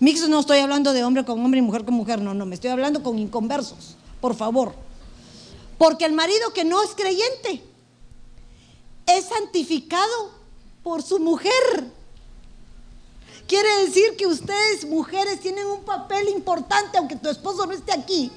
[0.00, 2.56] Mixtos no estoy hablando de hombre con hombre y mujer con mujer, no, no, me
[2.56, 4.74] estoy hablando con inconversos, por favor.
[5.78, 7.62] Porque el marido que no es creyente
[9.06, 10.32] es santificado
[10.82, 11.52] por su mujer.
[13.46, 18.32] Quiere decir que ustedes, mujeres, tienen un papel importante, aunque tu esposo no esté aquí.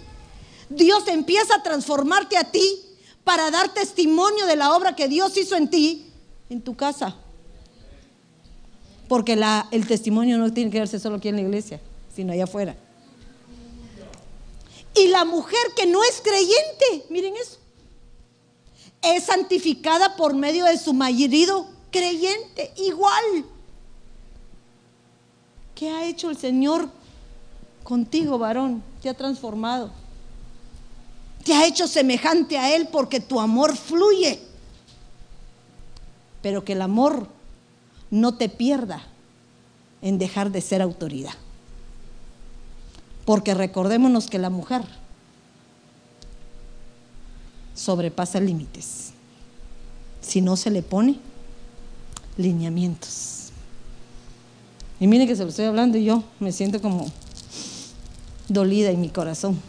[0.70, 2.80] Dios empieza a transformarte a ti
[3.24, 6.12] para dar testimonio de la obra que Dios hizo en ti,
[6.52, 7.18] en tu casa
[9.13, 11.80] porque el testimonio no tiene que verse solo aquí en la iglesia,
[12.15, 12.76] sino allá afuera.
[14.95, 17.60] Y la mujer que no es creyente, miren eso,
[19.04, 23.45] es santificada por medio de su marido creyente, igual.
[25.76, 26.89] ¿Qué ha hecho el Señor
[27.84, 28.82] contigo, varón?
[29.04, 29.91] Te ha transformado.
[31.45, 34.39] Te ha hecho semejante a Él porque tu amor fluye.
[36.41, 37.28] Pero que el amor
[38.13, 39.02] no te pierda
[40.04, 41.34] en dejar de ser autoridad.
[43.26, 44.84] Porque recordémonos que la mujer
[47.73, 49.13] sobrepasa límites
[50.21, 51.15] si no se le pone
[52.38, 53.49] lineamientos.
[54.99, 57.12] Y mire que se lo estoy hablando y yo me siento como
[58.47, 59.60] dolida en mi corazón.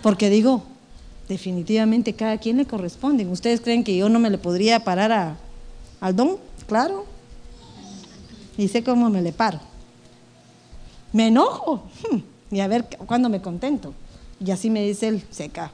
[0.00, 0.62] Porque digo,
[1.28, 3.26] definitivamente cada quien le corresponde.
[3.26, 5.36] ¿Ustedes creen que yo no me le podría parar a,
[6.00, 6.38] al don?
[6.68, 7.15] Claro,
[8.56, 9.60] y sé cómo me le paro.
[11.12, 13.94] Me enojo hmm, y a ver cuándo me contento.
[14.44, 15.72] Y así me dice él, seca,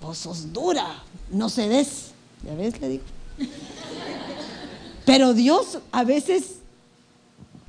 [0.00, 2.12] vos sos dura, no se des.
[2.44, 3.04] Ya ves, le digo.
[5.04, 6.56] Pero Dios a veces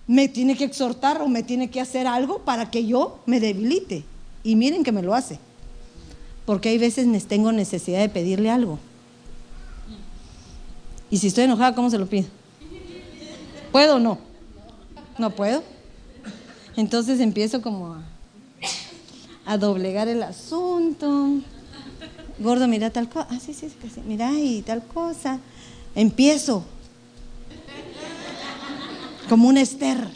[0.08, 4.04] me tiene que exhortar o me tiene que hacer algo para que yo me debilite.
[4.44, 5.40] Y miren que me lo hace.
[6.46, 8.80] Porque hay veces tengo necesidad de pedirle algo.
[11.10, 12.28] Y si estoy enojada, ¿cómo se lo pido?
[13.76, 14.18] ¿Puedo o no?
[15.18, 15.62] No puedo.
[16.78, 17.98] Entonces empiezo como
[19.46, 21.42] a, doblegar el asunto.
[22.40, 23.28] Gordo, mira tal cosa.
[23.30, 25.40] Ah, sí, sí, sí, mira y tal cosa.
[25.94, 26.64] Empiezo.
[29.28, 30.08] Como un Esther.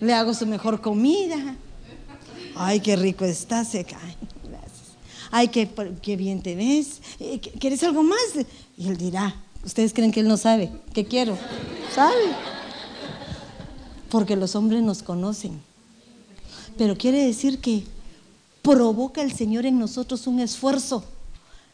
[0.00, 1.54] Le hago su mejor comida.
[2.56, 4.16] Ay, qué rico está, se cae.
[4.42, 4.96] Gracias.
[5.30, 5.70] Ay, qué,
[6.02, 7.02] qué bien te ves.
[7.20, 8.18] Eh, ¿Quieres algo más?
[8.76, 10.72] Y él dirá, ustedes creen que él no sabe.
[10.94, 11.36] ¿Qué quiero?
[11.94, 12.14] ¿Sabe?
[14.08, 15.60] Porque los hombres nos conocen.
[16.78, 17.84] Pero quiere decir que
[18.62, 21.04] provoca el Señor en nosotros un esfuerzo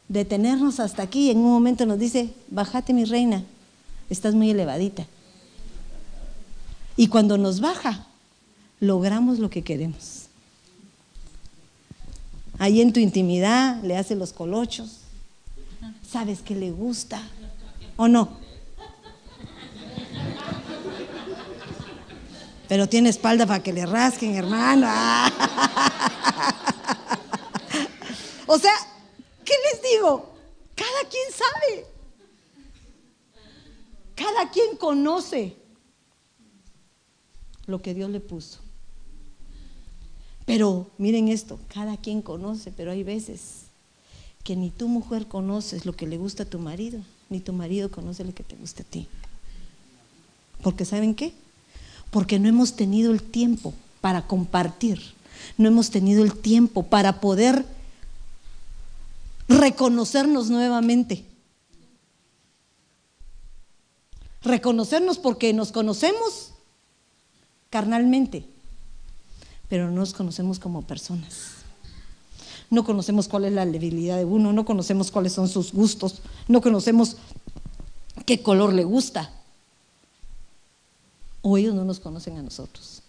[0.09, 3.45] de tenernos hasta aquí en un momento nos dice, bájate mi reina,
[4.11, 5.07] estás muy elevadita.
[6.97, 8.07] Y cuando nos baja,
[8.81, 10.23] logramos lo que queremos.
[12.59, 14.99] Ahí en tu intimidad le hace los colochos,
[16.03, 17.23] sabes que le gusta
[17.97, 18.39] o no.
[22.69, 24.87] Pero tiene espalda para que le rasquen, hermano.
[28.47, 28.75] o sea,
[29.45, 30.35] ¿qué les digo?
[30.75, 31.87] Cada quien sabe.
[34.15, 35.57] Cada quien conoce
[37.67, 38.61] lo que Dios le puso.
[40.47, 43.65] Pero miren esto, cada quien conoce, pero hay veces
[44.43, 47.91] que ni tu mujer conoces lo que le gusta a tu marido, ni tu marido
[47.91, 49.09] conoce lo que te gusta a ti.
[50.63, 51.33] Porque ¿saben qué?
[52.11, 55.01] Porque no hemos tenido el tiempo para compartir,
[55.59, 57.65] no hemos tenido el tiempo para poder
[59.49, 61.25] reconocernos nuevamente.
[64.43, 66.53] Reconocernos porque nos conocemos
[67.71, 68.47] carnalmente,
[69.69, 71.64] pero no nos conocemos como personas.
[72.75, 76.61] No conocemos cuál es la debilidad de uno, no conocemos cuáles son sus gustos, no
[76.61, 77.17] conocemos
[78.27, 79.31] qué color le gusta.
[81.41, 83.01] O ellos no nos conocen a nosotros.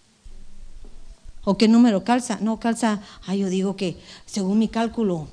[1.46, 2.38] ¿O qué número calza?
[2.42, 3.98] No, calza, ay, yo digo que
[4.28, 5.28] según mi cálculo,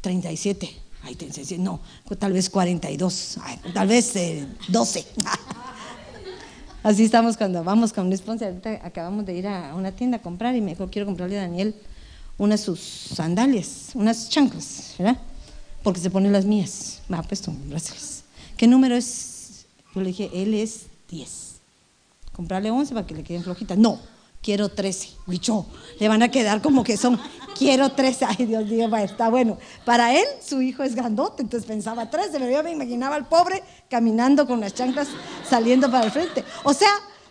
[0.00, 0.76] 37.
[1.04, 1.16] Ay,
[1.58, 1.78] no,
[2.18, 3.38] tal vez 42,
[3.72, 4.12] tal vez
[4.66, 5.06] 12.
[6.82, 8.60] Así estamos cuando vamos con un sponsor.
[8.82, 11.76] Acabamos de ir a una tienda a comprar y me dijo, quiero comprarle a Daniel
[12.40, 15.18] unas sus sandalias, unas chanclas, ¿verdad?
[15.82, 17.02] Porque se ponen las mías.
[17.12, 18.24] Va, pues tú, gracias.
[18.56, 19.66] ¿Qué número es?
[19.94, 21.60] Yo le dije, él es 10.
[22.32, 23.76] Comprarle 11 para que le queden flojitas.
[23.76, 24.00] No,
[24.42, 25.10] quiero 13.
[25.26, 25.66] Bicho,
[25.98, 27.20] le van a quedar como que son,
[27.58, 28.24] quiero 13.
[28.24, 29.58] Ay, Dios mío, está bueno.
[29.84, 33.62] Para él, su hijo es grandote, entonces pensaba 13, pero yo me imaginaba al pobre
[33.90, 35.08] caminando con las chanclas
[35.46, 36.42] saliendo para el frente.
[36.64, 36.88] O sea,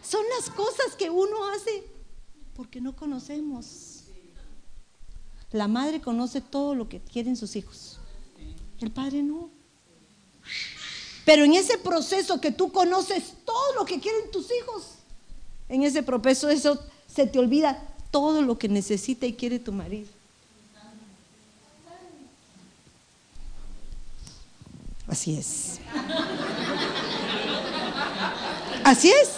[0.08, 1.84] son las cosas que uno hace
[2.56, 3.89] porque no conocemos.
[5.52, 7.98] La madre conoce todo lo que quieren sus hijos.
[8.80, 9.50] El padre no.
[11.26, 14.84] Pero en ese proceso que tú conoces todo lo que quieren tus hijos,
[15.68, 17.82] en ese proceso eso se te olvida
[18.12, 20.08] todo lo que necesita y quiere tu marido.
[25.08, 25.80] Así es.
[28.84, 29.30] Así es.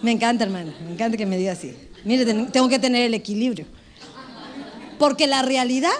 [0.00, 0.72] Me encanta, hermano.
[0.84, 1.76] Me encanta que me diga así.
[2.04, 3.66] Mire, tengo que tener el equilibrio.
[4.98, 5.92] Porque la realidad,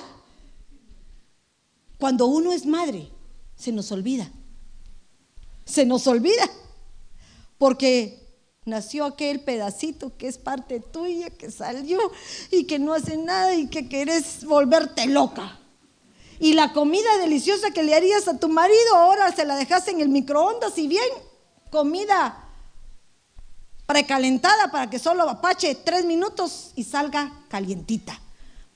[1.98, 3.08] cuando uno es madre,
[3.56, 4.30] se nos olvida.
[5.64, 6.48] Se nos olvida.
[7.58, 8.26] Porque
[8.64, 11.98] nació aquel pedacito que es parte tuya, que salió
[12.50, 15.58] y que no hace nada y que quieres volverte loca.
[16.40, 20.00] Y la comida deliciosa que le harías a tu marido, ahora se la dejas en
[20.00, 21.08] el microondas y bien,
[21.70, 22.44] comida
[23.86, 28.20] precalentada para que solo apache tres minutos y salga calientita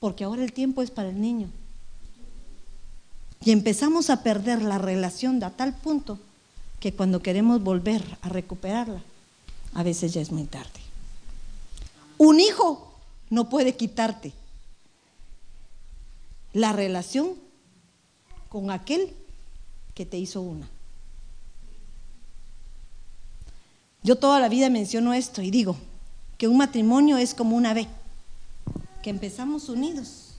[0.03, 1.47] porque ahora el tiempo es para el niño.
[3.39, 6.19] Y empezamos a perder la relación a tal punto
[6.81, 9.01] que cuando queremos volver a recuperarla,
[9.73, 10.81] a veces ya es muy tarde.
[12.17, 12.93] Un hijo
[13.29, 14.33] no puede quitarte
[16.51, 17.35] la relación
[18.49, 19.13] con aquel
[19.93, 20.67] que te hizo una.
[24.03, 25.77] Yo toda la vida menciono esto y digo
[26.37, 27.87] que un matrimonio es como una B
[29.03, 30.29] que empezamos unidos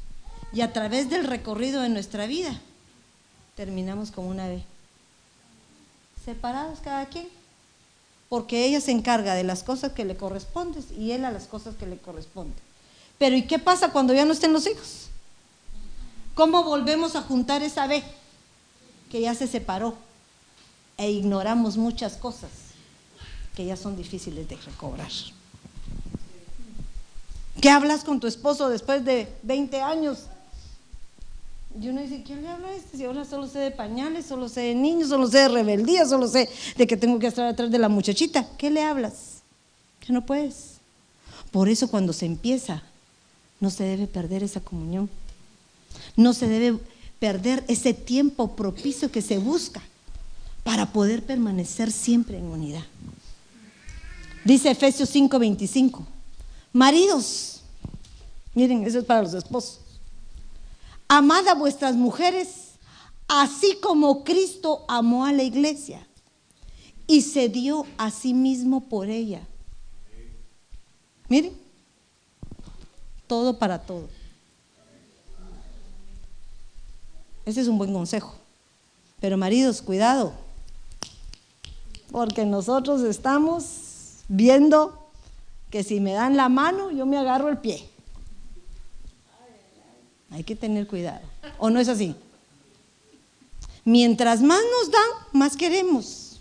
[0.53, 2.59] y a través del recorrido de nuestra vida
[3.55, 4.63] terminamos como una vez.
[6.25, 7.29] Separados cada quien,
[8.29, 11.77] porque ella se encarga de las cosas que le corresponden y él a las cosas
[11.77, 12.55] que le corresponden.
[13.19, 15.09] Pero ¿y qué pasa cuando ya no estén los hijos?
[16.35, 18.03] ¿Cómo volvemos a juntar esa vez
[19.11, 19.95] que ya se separó
[20.97, 22.51] e ignoramos muchas cosas
[23.55, 25.11] que ya son difíciles de recobrar?
[27.65, 30.25] ¿Qué hablas con tu esposo después de 20 años?
[31.81, 32.99] Y uno dice, ¿quién le habla a este?
[32.99, 36.29] Si ahora solo sé de pañales, solo sé de niños, solo sé de rebeldía, solo
[36.29, 38.47] sé de que tengo que estar atrás de la muchachita.
[38.59, 39.41] ¿Qué le hablas?
[40.01, 40.73] Que no puedes.
[41.53, 42.83] Por eso cuando se empieza
[43.61, 45.09] no se debe perder esa comunión.
[46.17, 46.79] No se debe
[47.19, 49.81] perder ese tiempo propicio que se busca
[50.65, 52.85] para poder permanecer siempre en unidad.
[54.45, 56.05] Dice Efesios 5:25,
[56.75, 57.63] maridos,
[58.53, 59.81] miren, eso es para los esposos,
[61.09, 62.65] amad a vuestras mujeres
[63.29, 66.07] así como Cristo amó a la iglesia
[67.07, 69.47] y se dio a sí mismo por ella.
[71.29, 71.57] Miren,
[73.27, 74.09] todo para todo.
[77.45, 78.35] Ese es un buen consejo.
[79.21, 80.33] Pero maridos, cuidado,
[82.11, 85.04] porque nosotros estamos viendo
[85.75, 87.85] que si me dan la mano, yo me agarro el pie.
[90.31, 91.23] Hay que tener cuidado.
[91.59, 92.15] ¿O no es así?
[93.85, 96.39] Mientras más nos dan, más queremos.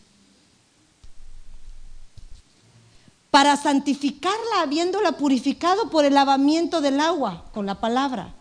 [3.31, 8.36] Para santificarla, habiéndola purificado por el lavamiento del agua con la palabra,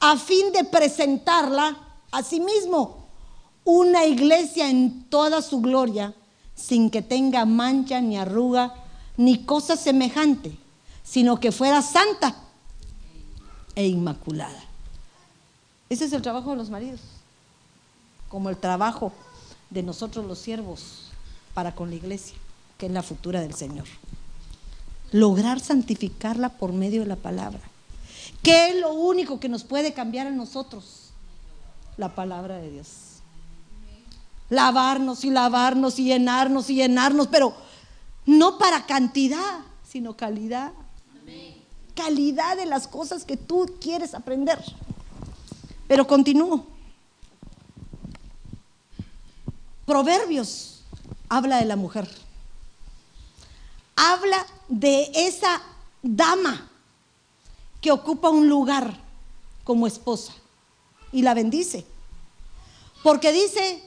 [0.00, 1.76] a fin de presentarla
[2.12, 3.10] a sí mismo
[3.64, 6.14] una iglesia en toda su gloria,
[6.54, 8.79] sin que tenga mancha ni arruga
[9.20, 10.56] ni cosa semejante,
[11.02, 12.34] sino que fuera santa
[13.74, 14.64] e inmaculada.
[15.90, 17.00] Ese es el trabajo de los maridos,
[18.30, 19.12] como el trabajo
[19.68, 21.10] de nosotros los siervos
[21.52, 22.36] para con la iglesia,
[22.78, 23.86] que es la futura del Señor.
[25.12, 27.60] Lograr santificarla por medio de la palabra.
[28.42, 31.00] ¿Qué es lo único que nos puede cambiar a nosotros?
[31.96, 32.88] la palabra de Dios.
[34.48, 37.54] Lavarnos y lavarnos y llenarnos y llenarnos, pero
[38.30, 40.72] no para cantidad, sino calidad.
[41.96, 44.62] Calidad de las cosas que tú quieres aprender.
[45.88, 46.64] Pero continúo.
[49.84, 50.82] Proverbios
[51.28, 52.08] habla de la mujer.
[53.96, 55.60] Habla de esa
[56.00, 56.70] dama
[57.80, 58.96] que ocupa un lugar
[59.64, 60.32] como esposa
[61.10, 61.84] y la bendice.
[63.02, 63.82] Porque dice,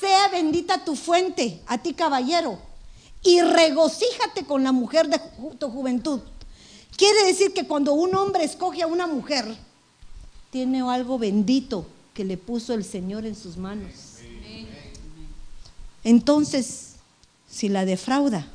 [0.00, 2.69] sea bendita tu fuente, a ti caballero,
[3.22, 5.20] y regocíjate con la mujer de
[5.58, 6.20] tu juventud.
[6.96, 9.46] Quiere decir que cuando un hombre escoge a una mujer,
[10.50, 13.92] tiene algo bendito que le puso el Señor en sus manos.
[16.02, 16.94] Entonces,
[17.48, 18.46] si la defrauda,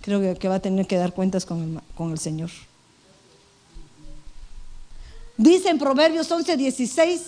[0.00, 2.50] creo que va a tener que dar cuentas con el, con el Señor.
[5.36, 7.22] Dice en Proverbios 11, 16,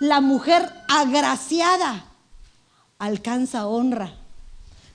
[0.00, 2.04] la mujer agraciada
[2.98, 4.23] alcanza honra.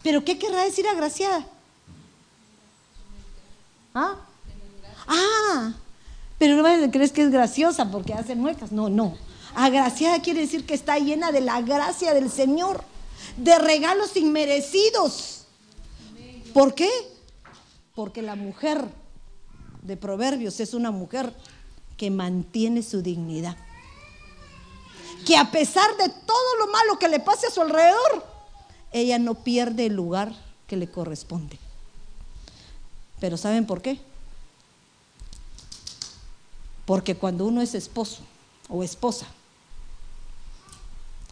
[0.04, 1.46] ¿Pero qué querrá decir agraciada?
[3.94, 4.16] ¿Ah?
[5.08, 5.74] Ah,
[6.38, 8.72] pero no crees que es graciosa porque hace muecas.
[8.72, 9.18] No, no.
[9.56, 12.84] Agraciada quiere decir que está llena de la gracia del Señor,
[13.36, 15.48] de regalos inmerecidos.
[16.54, 16.90] ¿Por qué?
[17.96, 18.88] Porque la mujer
[19.82, 21.34] de Proverbios es una mujer
[21.98, 23.58] que mantiene su dignidad.
[25.26, 28.29] Que a pesar de todo lo malo que le pase a su alrededor,
[28.92, 30.34] ella no pierde el lugar
[30.68, 31.58] que le corresponde.
[33.20, 34.00] Pero ¿saben por qué?
[36.86, 38.22] Porque cuando uno es esposo
[38.68, 39.28] o esposa,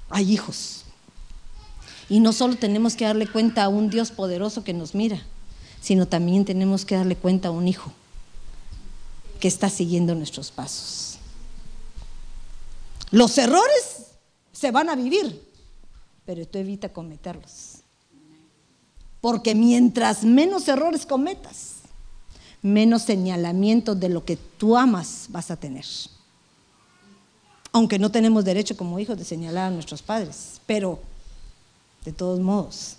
[0.09, 0.83] hay hijos.
[2.09, 5.21] Y no solo tenemos que darle cuenta a un Dios poderoso que nos mira,
[5.81, 7.91] sino también tenemos que darle cuenta a un hijo
[9.39, 11.17] que está siguiendo nuestros pasos.
[13.11, 14.07] Los errores
[14.51, 15.46] se van a vivir,
[16.27, 17.77] pero tú evita cometerlos.
[19.21, 21.77] Porque mientras menos errores cometas,
[22.61, 25.85] menos señalamiento de lo que tú amas vas a tener.
[27.71, 30.99] Aunque no tenemos derecho como hijos de señalar a nuestros padres, pero
[32.03, 32.97] de todos modos,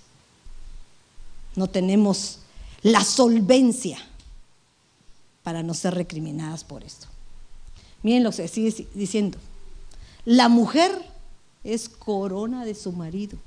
[1.55, 2.39] no tenemos
[2.83, 3.99] la solvencia
[5.43, 7.09] para no ser recriminadas por esto.
[8.03, 9.37] Miren lo que sigue diciendo.
[10.25, 11.18] La mujer
[11.65, 13.39] es corona de su marido.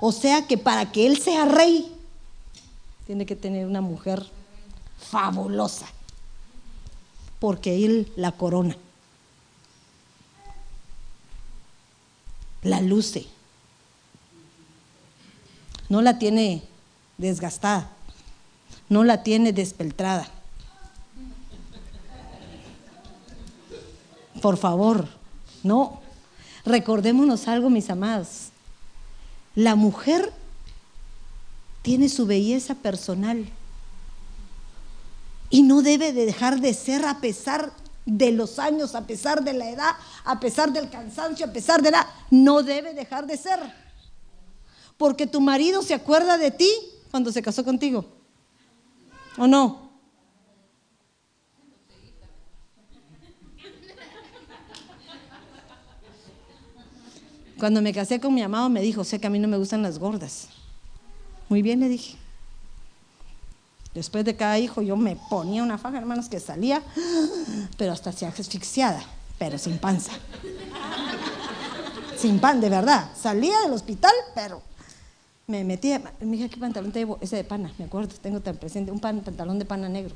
[0.00, 1.92] O sea que para que él sea rey,
[3.06, 4.26] tiene que tener una mujer
[4.98, 5.86] fabulosa,
[7.38, 8.76] porque él la corona.
[12.62, 13.26] La luce.
[15.88, 16.62] No la tiene
[17.18, 17.90] desgastada,
[18.88, 20.28] no la tiene despeltrada.
[24.44, 25.08] por favor,
[25.62, 26.03] no.
[26.64, 28.48] Recordémonos algo, mis amados.
[29.54, 30.32] La mujer
[31.82, 33.46] tiene su belleza personal
[35.50, 37.72] y no debe de dejar de ser a pesar
[38.06, 39.92] de los años, a pesar de la edad,
[40.24, 42.08] a pesar del cansancio, a pesar de la...
[42.30, 43.60] No debe dejar de ser.
[44.96, 46.70] Porque tu marido se acuerda de ti
[47.10, 48.04] cuando se casó contigo.
[49.36, 49.83] ¿O no?
[57.58, 59.82] Cuando me casé con mi amado me dijo, sé que a mí no me gustan
[59.82, 60.48] las gordas.
[61.48, 62.16] Muy bien, le dije.
[63.94, 66.82] Después de cada hijo yo me ponía una faja, hermanos, que salía,
[67.78, 69.02] pero hasta se asfixiada,
[69.38, 70.12] pero sin panza.
[72.18, 73.10] Sin pan, de verdad.
[73.16, 74.62] Salía del hospital, pero
[75.46, 77.18] me metía, mi hija, ¿qué pantalón te llevo?
[77.20, 80.14] Ese de pana, me acuerdo, tengo tan presente, un pantalón de pana negro.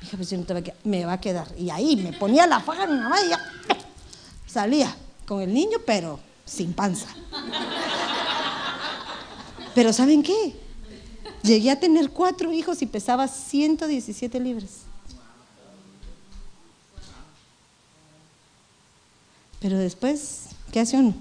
[0.00, 1.48] Mi hija, pues no te va a quedar, me va a quedar.
[1.56, 3.40] Y ahí me ponía la faja en y ya
[4.46, 4.92] salía
[5.24, 7.08] con el niño, pero sin panza.
[9.74, 10.56] Pero ¿saben qué?
[11.42, 14.82] Llegué a tener cuatro hijos y pesaba 117 libras.
[19.60, 21.14] Pero después, ¿qué hace uno?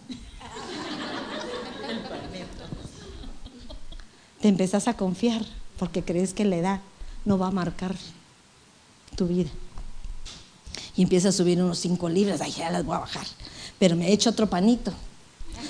[4.41, 5.43] te empezás a confiar
[5.79, 6.81] porque crees que la edad
[7.25, 7.95] no va a marcar
[9.15, 9.49] tu vida.
[10.95, 13.25] Y empiezas a subir unos cinco libras, ay, ya las voy a bajar.
[13.79, 14.91] Pero me he hecho otro panito.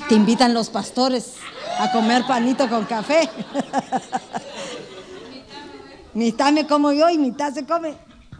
[0.10, 1.36] Te invitan los pastores
[1.80, 3.30] a comer panito con café.
[6.14, 7.96] mitad me como yo y mitad se come.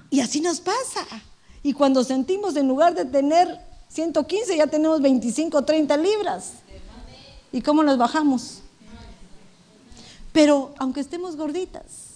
[0.10, 1.06] Y así nos pasa.
[1.64, 6.54] Y cuando sentimos, en lugar de tener 115, ya tenemos 25, 30 libras.
[7.52, 8.62] ¿Y cómo nos bajamos?
[10.32, 12.08] Pero aunque estemos gorditas,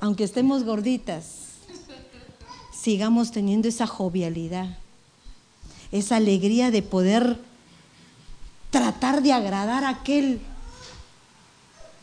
[0.00, 1.45] aunque estemos gorditas,
[2.86, 4.78] sigamos teniendo esa jovialidad,
[5.90, 7.36] esa alegría de poder
[8.70, 10.38] tratar de agradar a aquel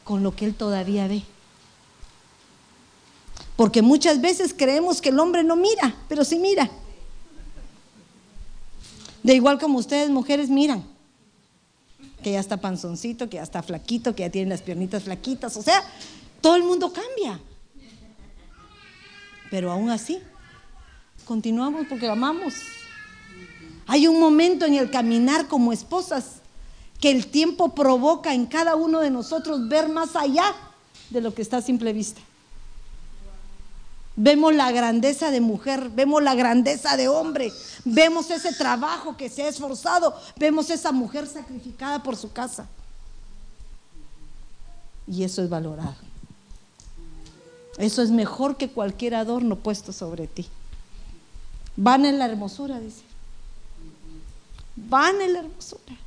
[0.03, 1.23] con lo que él todavía ve.
[3.55, 6.69] Porque muchas veces creemos que el hombre no mira, pero sí mira.
[9.23, 10.83] De igual como ustedes, mujeres, miran
[12.21, 15.55] que ya está panzoncito, que ya está flaquito, que ya tiene las piernitas flaquitas.
[15.55, 15.81] O sea,
[16.41, 17.39] todo el mundo cambia.
[19.49, 20.21] Pero aún así,
[21.25, 22.53] continuamos porque amamos.
[23.87, 26.35] Hay un momento en el caminar como esposas
[26.99, 30.55] que el tiempo provoca en cada uno de nosotros ver más allá
[31.09, 32.21] de lo que está a simple vista.
[34.15, 37.51] Vemos la grandeza de mujer, vemos la grandeza de hombre,
[37.83, 42.67] vemos ese trabajo que se ha esforzado, vemos esa mujer sacrificada por su casa.
[45.07, 45.95] Y eso es valorado.
[47.77, 50.47] Eso es mejor que cualquier adorno puesto sobre ti.
[51.75, 53.01] Van en la hermosura, dice.
[54.75, 55.97] Van en la hermosura.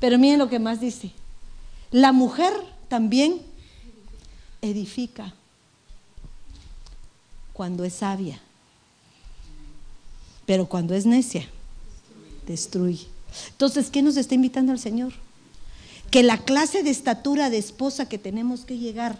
[0.00, 1.12] Pero miren lo que más dice.
[1.90, 2.52] La mujer
[2.88, 3.42] también
[4.60, 5.34] edifica
[7.52, 8.40] cuando es sabia,
[10.46, 11.48] pero cuando es necia,
[12.46, 13.06] destruye.
[13.50, 15.12] Entonces, ¿qué nos está invitando el Señor?
[16.10, 19.18] Que la clase de estatura de esposa que tenemos que llegar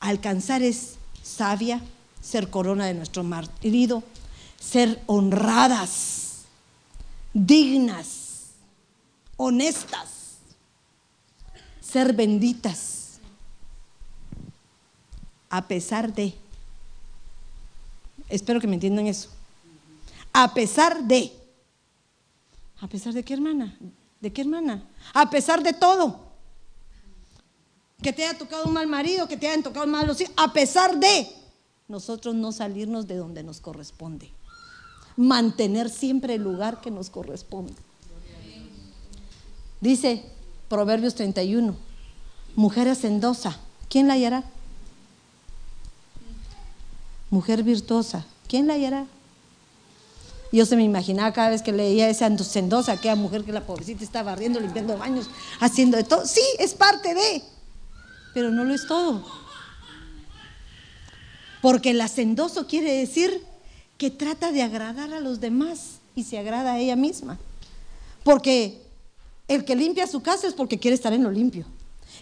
[0.00, 1.82] a alcanzar es sabia,
[2.22, 4.02] ser corona de nuestro marido,
[4.60, 6.42] ser honradas,
[7.34, 8.50] dignas,
[9.36, 10.36] honestas,
[11.80, 13.18] ser benditas,
[15.48, 16.38] a pesar de
[18.30, 19.28] Espero que me entiendan eso.
[20.32, 21.32] A pesar de.
[22.80, 23.76] ¿A pesar de qué hermana?
[24.20, 24.88] ¿De qué hermana?
[25.12, 26.30] A pesar de todo.
[28.00, 30.32] Que te haya tocado un mal marido, que te hayan tocado malos hijos.
[30.38, 31.28] A pesar de
[31.88, 34.30] nosotros no salirnos de donde nos corresponde.
[35.20, 37.74] Mantener siempre el lugar que nos corresponde.
[39.80, 40.24] Dice
[40.68, 41.74] Proverbios 31,
[42.56, 43.58] mujer hacendosa,
[43.88, 44.44] ¿quién la hallará?
[47.30, 49.06] mujer virtuosa, ¿quién la hallará?
[50.52, 54.02] Yo se me imaginaba cada vez que leía esa sendosa, aquella mujer que la pobrecita
[54.02, 56.26] estaba barriendo, limpiando baños, haciendo de todo.
[56.26, 57.42] Sí, es parte de,
[58.34, 59.24] pero no lo es todo.
[61.62, 63.44] Porque el hacendoso quiere decir
[64.00, 67.38] que trata de agradar a los demás y se agrada a ella misma.
[68.24, 68.80] Porque
[69.46, 71.66] el que limpia su casa es porque quiere estar en lo limpio.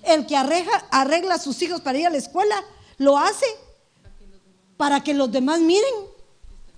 [0.03, 2.57] El que arregla, arregla a sus hijos para ir a la escuela
[2.97, 3.47] lo hace
[4.77, 5.85] para que los demás miren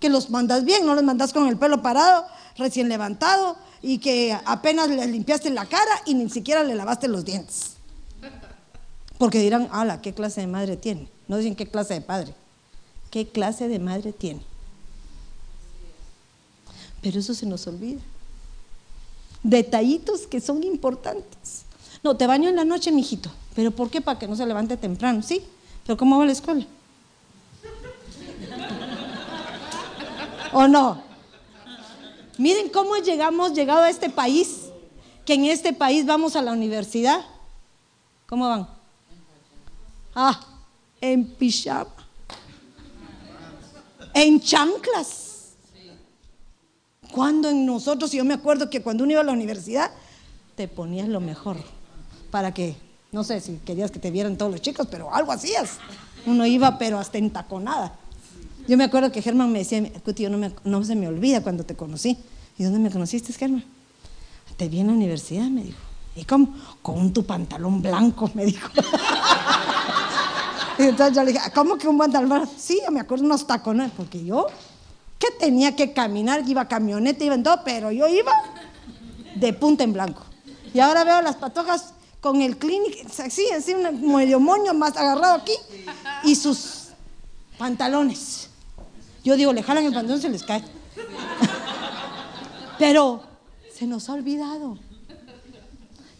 [0.01, 2.27] que los mandas bien, no los mandas con el pelo parado,
[2.59, 7.25] recién levantado y que apenas le limpiaste la cara y ni siquiera le lavaste los
[7.25, 7.77] dientes.
[9.17, 11.09] Porque dirán, ala, ¿qué clase de madre tiene?
[11.27, 12.35] No dicen qué clase de padre.
[13.11, 14.50] ¿Qué clase de madre tiene?
[17.01, 18.01] Pero eso se nos olvida.
[19.43, 21.63] Detallitos que son importantes.
[22.03, 23.31] No, te baño en la noche, mijito.
[23.55, 24.01] ¿Pero por qué?
[24.01, 25.23] Para que no se levante temprano.
[25.23, 25.43] Sí,
[25.87, 26.67] pero ¿cómo va la escuela?
[30.53, 31.03] ¿O no?
[32.39, 34.71] Miren cómo llegamos, llegado a este país,
[35.25, 37.25] que en este país vamos a la universidad.
[38.27, 38.69] ¿Cómo van?
[40.15, 40.41] Ah,
[41.01, 41.91] en pijama.
[44.15, 45.30] en chanclas.
[47.13, 49.91] Cuando en nosotros, yo me acuerdo que cuando uno iba a la universidad,
[50.57, 51.57] te ponías lo mejor
[52.31, 52.77] para que,
[53.13, 55.79] no sé si querías que te vieran todos los chicos, pero algo hacías.
[56.27, 57.95] Uno iba, pero hasta entaconada.
[58.69, 61.43] Yo me acuerdo que Germán me decía, Cuti, yo no, me, no se me olvida
[61.43, 62.19] cuando te conocí.
[62.59, 63.65] ¿Y dónde me conociste, Germán?
[64.57, 65.79] Te vi en la universidad, me dijo.
[66.15, 66.55] ¿Y cómo?
[66.83, 68.69] Con tu pantalón blanco, me dijo.
[70.79, 72.53] y entonces yo le dije, ¿cómo que un pantalón blanco?
[72.57, 74.47] Sí, me acuerdo unos tacones, porque yo,
[75.21, 78.33] que tenía que caminar, iba camioneta, iba en todo, pero yo iba
[79.37, 80.25] de punta en blanco.
[80.73, 85.35] Y ahora veo las patojas con el clinic, así, así, un medio moño más agarrado
[85.35, 85.53] aquí,
[86.25, 86.89] y sus
[87.59, 88.49] pantalones.
[89.23, 90.65] Yo digo, le jalan el pantalón, se les cae.
[92.79, 93.23] Pero
[93.75, 94.79] se nos ha olvidado.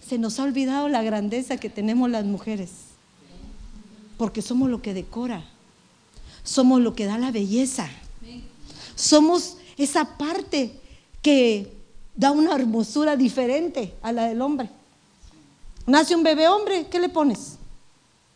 [0.07, 2.71] Se nos ha olvidado la grandeza que tenemos las mujeres.
[4.19, 5.43] Porque somos lo que decora.
[6.43, 7.89] Somos lo que da la belleza.
[9.01, 10.79] Somos esa parte
[11.23, 11.73] que
[12.15, 14.69] da una hermosura diferente a la del hombre.
[15.87, 17.57] Nace un bebé hombre, ¿qué le pones?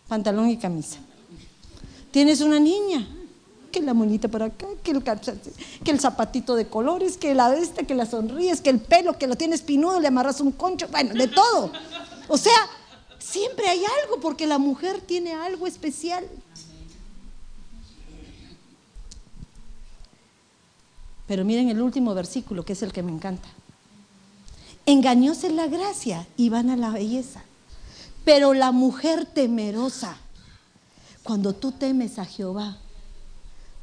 [0.08, 0.98] Pantalón y camisa.
[2.10, 3.06] Tienes una niña,
[3.70, 7.84] que la monita para acá, que el, que el zapatito de colores, que la este,
[7.84, 11.12] que la sonríes, que el pelo, que lo tienes pinudo, le amarras un concho, bueno,
[11.12, 11.72] de todo.
[12.28, 12.52] O sea,
[13.18, 16.24] siempre hay algo porque la mujer tiene algo especial.
[21.26, 23.48] Pero miren el último versículo, que es el que me encanta.
[24.86, 27.42] Engañóse la gracia y van a la belleza.
[28.24, 30.16] Pero la mujer temerosa,
[31.22, 32.78] cuando tú temes a Jehová,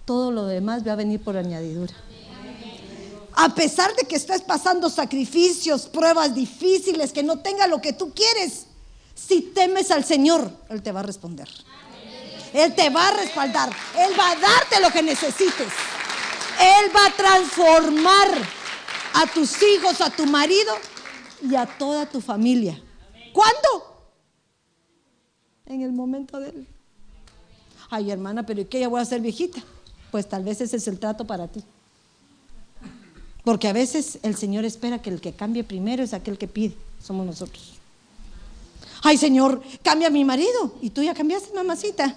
[0.06, 1.94] todo lo demás va a venir por añadidura.
[3.34, 8.12] A pesar de que estés pasando sacrificios, pruebas difíciles, que no tenga lo que tú
[8.14, 8.66] quieres,
[9.16, 11.48] si temes al Señor, Él te va a responder.
[12.54, 13.70] Él te va a respaldar.
[13.98, 15.68] Él va a darte lo que necesites.
[16.62, 18.28] Él va a transformar
[19.14, 20.74] a tus hijos, a tu marido
[21.42, 22.80] y a toda tu familia.
[23.34, 24.10] ¿Cuándo?
[25.66, 26.68] En el momento de él.
[27.90, 28.80] Ay, hermana, pero ¿y qué?
[28.80, 29.62] Ya voy a ser viejita
[30.12, 31.64] pues tal vez ese es el trato para ti.
[33.44, 36.76] Porque a veces el Señor espera que el que cambie primero es aquel que pide,
[37.02, 37.74] somos nosotros.
[39.02, 40.76] Ay, Señor, cambia a mi marido.
[40.80, 42.16] Y tú ya cambiaste, mamacita.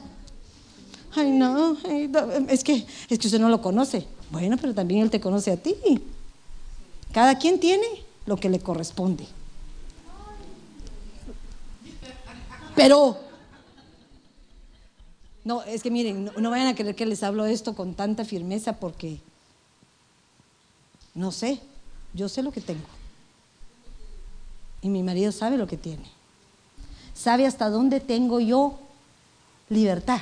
[1.14, 1.78] Ay, no,
[2.48, 4.06] es, que, es que usted no lo conoce.
[4.30, 5.74] Bueno, pero también Él te conoce a ti.
[7.12, 7.86] Cada quien tiene
[8.26, 9.26] lo que le corresponde.
[12.74, 13.18] Pero
[15.44, 18.74] no, es que miren, no, vayan a creer que les hablo esto con tanta firmeza
[18.74, 19.20] porque
[21.14, 21.60] no sé,
[22.14, 22.86] yo sé lo que tengo.
[24.80, 26.04] Y mi marido sabe lo que tiene.
[27.14, 28.78] Sabe hasta dónde tengo yo
[29.68, 30.20] libertad.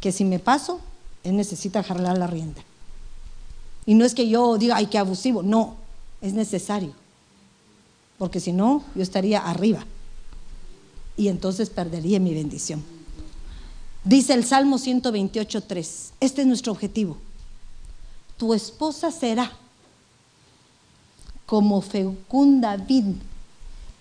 [0.00, 0.80] Que si me paso,
[1.24, 2.62] él necesita jalar la rienda.
[3.86, 5.42] Y no es que yo diga, ay, qué abusivo.
[5.42, 5.76] No,
[6.20, 6.92] es necesario.
[8.18, 9.84] Porque si no, yo estaría arriba.
[11.16, 12.82] Y entonces perdería mi bendición.
[14.04, 17.18] Dice el Salmo 128.3, este es nuestro objetivo.
[18.36, 19.52] Tu esposa será
[21.44, 23.16] como fecunda vid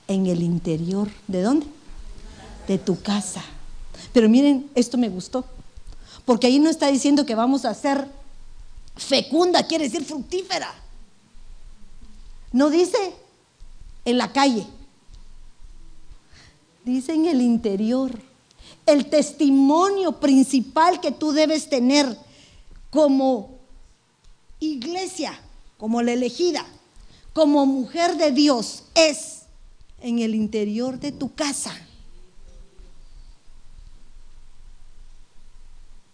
[0.08, 1.10] en el interior.
[1.28, 1.66] ¿De dónde?
[2.68, 3.44] De tu casa.
[4.14, 5.44] Pero miren, esto me gustó.
[6.30, 8.08] Porque ahí no está diciendo que vamos a ser
[8.96, 10.72] fecunda, quiere decir fructífera.
[12.52, 13.16] No dice
[14.06, 14.68] en la calle.
[16.86, 18.12] Dice en el interior
[18.86, 22.16] el testimonio principal que tú debes tener
[22.92, 23.58] como
[24.60, 25.34] iglesia,
[25.80, 26.64] como la elegida,
[27.34, 29.46] como mujer de Dios, es
[30.00, 31.76] en el interior de tu casa.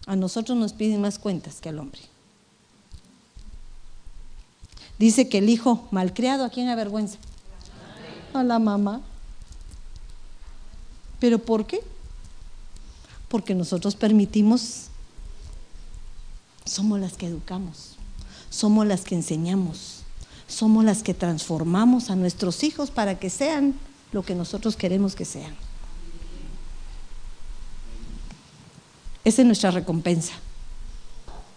[0.06, 2.00] A nosotros nos piden más cuentas que al hombre.
[4.98, 7.18] Dice que el hijo malcriado, ¿a quién avergüenza?
[8.32, 9.02] A la mamá.
[11.20, 11.82] ¿Pero por qué?
[13.28, 14.86] porque nosotros permitimos,
[16.64, 17.96] somos las que educamos,
[18.50, 20.02] somos las que enseñamos,
[20.46, 23.74] somos las que transformamos a nuestros hijos para que sean
[24.12, 25.54] lo que nosotros queremos que sean.
[29.26, 30.34] Esa es nuestra recompensa.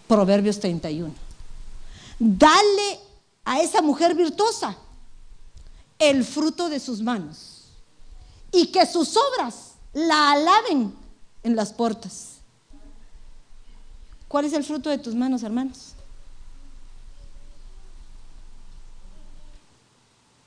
[0.08, 1.14] Proverbios 31.
[2.18, 2.98] Dale
[3.44, 4.76] a esa mujer virtuosa
[5.96, 7.68] el fruto de sus manos
[8.50, 10.92] y que sus obras la alaben
[11.44, 12.38] en las puertas.
[14.26, 15.92] ¿Cuál es el fruto de tus manos, hermanos?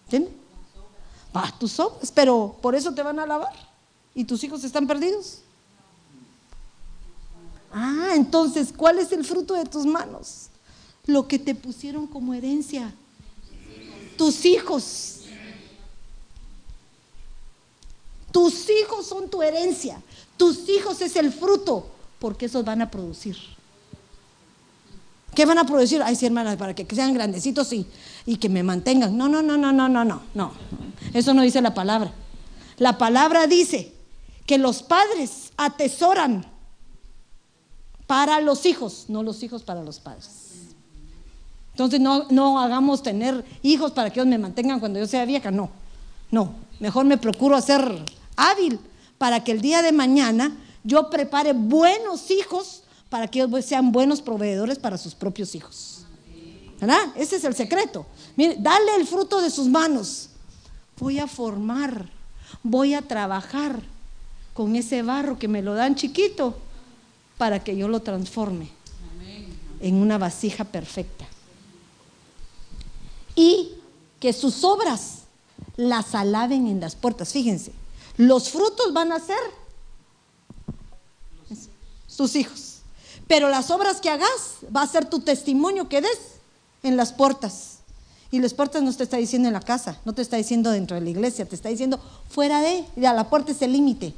[0.07, 0.33] ¿Entiendes?
[1.33, 3.53] Ah, tus obras, pero por eso te van a alabar
[4.13, 5.42] y tus hijos están perdidos.
[7.73, 10.49] Ah, entonces, ¿cuál es el fruto de tus manos?
[11.07, 12.93] Lo que te pusieron como herencia.
[14.15, 15.21] Tus hijos.
[18.31, 20.01] Tus hijos son tu herencia.
[20.37, 21.87] Tus hijos es el fruto,
[22.19, 23.37] porque esos van a producir.
[25.35, 26.01] ¿Qué van a producir?
[26.03, 27.87] Ay, sí, hermanas, para que sean grandecitos y,
[28.37, 29.17] que me mantengan.
[29.17, 30.51] No, no, no, no, no, no, no, no.
[31.13, 32.13] Eso no dice la palabra.
[32.77, 33.93] La palabra dice
[34.45, 36.52] que los padres atesoran
[38.13, 40.27] para los hijos, no los hijos para los padres.
[41.71, 45.49] Entonces no, no hagamos tener hijos para que ellos me mantengan cuando yo sea vieja,
[45.49, 45.71] no.
[46.29, 48.05] No, mejor me procuro hacer
[48.35, 48.79] hábil
[49.17, 54.21] para que el día de mañana yo prepare buenos hijos para que ellos sean buenos
[54.21, 56.05] proveedores para sus propios hijos.
[56.79, 57.13] ¿Verdad?
[57.15, 58.05] Ese es el secreto.
[58.35, 60.29] Mire, dale el fruto de sus manos.
[60.99, 62.11] Voy a formar,
[62.61, 63.81] voy a trabajar
[64.53, 66.55] con ese barro que me lo dan chiquito
[67.37, 68.69] para que yo lo transforme
[69.79, 71.25] en una vasija perfecta.
[73.35, 73.71] Y
[74.19, 75.23] que sus obras
[75.75, 77.33] las alaben en las puertas.
[77.33, 77.73] Fíjense,
[78.17, 79.37] los frutos van a ser
[82.07, 82.79] sus hijos.
[83.27, 86.19] Pero las obras que hagas va a ser tu testimonio que des
[86.83, 87.79] en las puertas.
[88.31, 90.95] Y las puertas no te está diciendo en la casa, no te está diciendo dentro
[90.95, 94.13] de la iglesia, te está diciendo fuera de, ya la puerta es el límite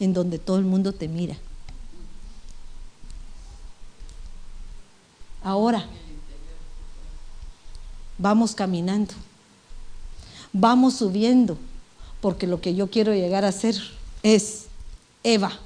[0.00, 1.36] en donde todo el mundo te mira.
[5.42, 5.86] Ahora,
[8.18, 9.14] vamos caminando,
[10.52, 11.56] vamos subiendo,
[12.20, 13.76] porque lo que yo quiero llegar a ser
[14.22, 14.66] es
[15.22, 15.58] Eva,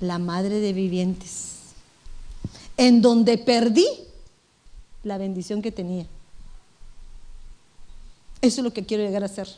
[0.00, 1.54] la madre de vivientes,
[2.76, 3.86] en donde perdí
[5.02, 6.06] la bendición que tenía.
[8.40, 9.48] Eso es lo que quiero llegar a ser.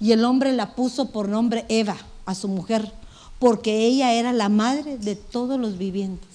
[0.00, 2.92] Y el hombre la puso por nombre Eva a su mujer,
[3.38, 6.28] porque ella era la madre de todos los vivientes.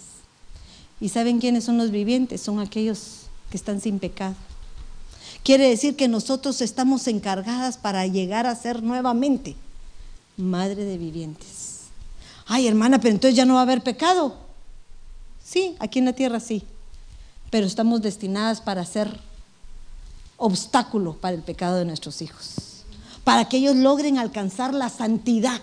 [0.99, 2.41] ¿Y saben quiénes son los vivientes?
[2.41, 4.35] Son aquellos que están sin pecado.
[5.43, 9.55] Quiere decir que nosotros estamos encargadas para llegar a ser nuevamente
[10.37, 11.79] madre de vivientes.
[12.45, 14.35] Ay, hermana, pero entonces ya no va a haber pecado.
[15.43, 16.63] Sí, aquí en la tierra sí,
[17.49, 19.19] pero estamos destinadas para ser
[20.37, 22.72] obstáculo para el pecado de nuestros hijos
[23.23, 25.61] para que ellos logren alcanzar la santidad,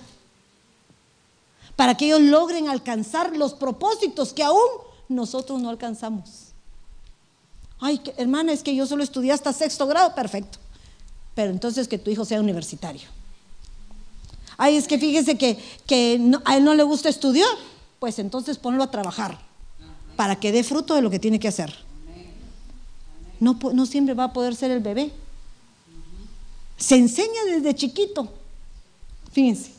[1.76, 4.60] para que ellos logren alcanzar los propósitos que aún
[5.08, 6.50] nosotros no alcanzamos.
[7.80, 10.58] Ay, hermana, es que yo solo estudié hasta sexto grado, perfecto.
[11.34, 13.08] Pero entonces que tu hijo sea universitario.
[14.58, 15.56] Ay, es que fíjese que,
[16.44, 17.48] a él no le gusta estudiar,
[17.98, 19.38] pues entonces ponlo a trabajar
[20.16, 21.74] para que dé fruto de lo que tiene que hacer.
[23.38, 25.12] No, no siempre va a poder ser el bebé.
[26.80, 28.32] Se enseña desde chiquito.
[29.30, 29.70] Fíjense.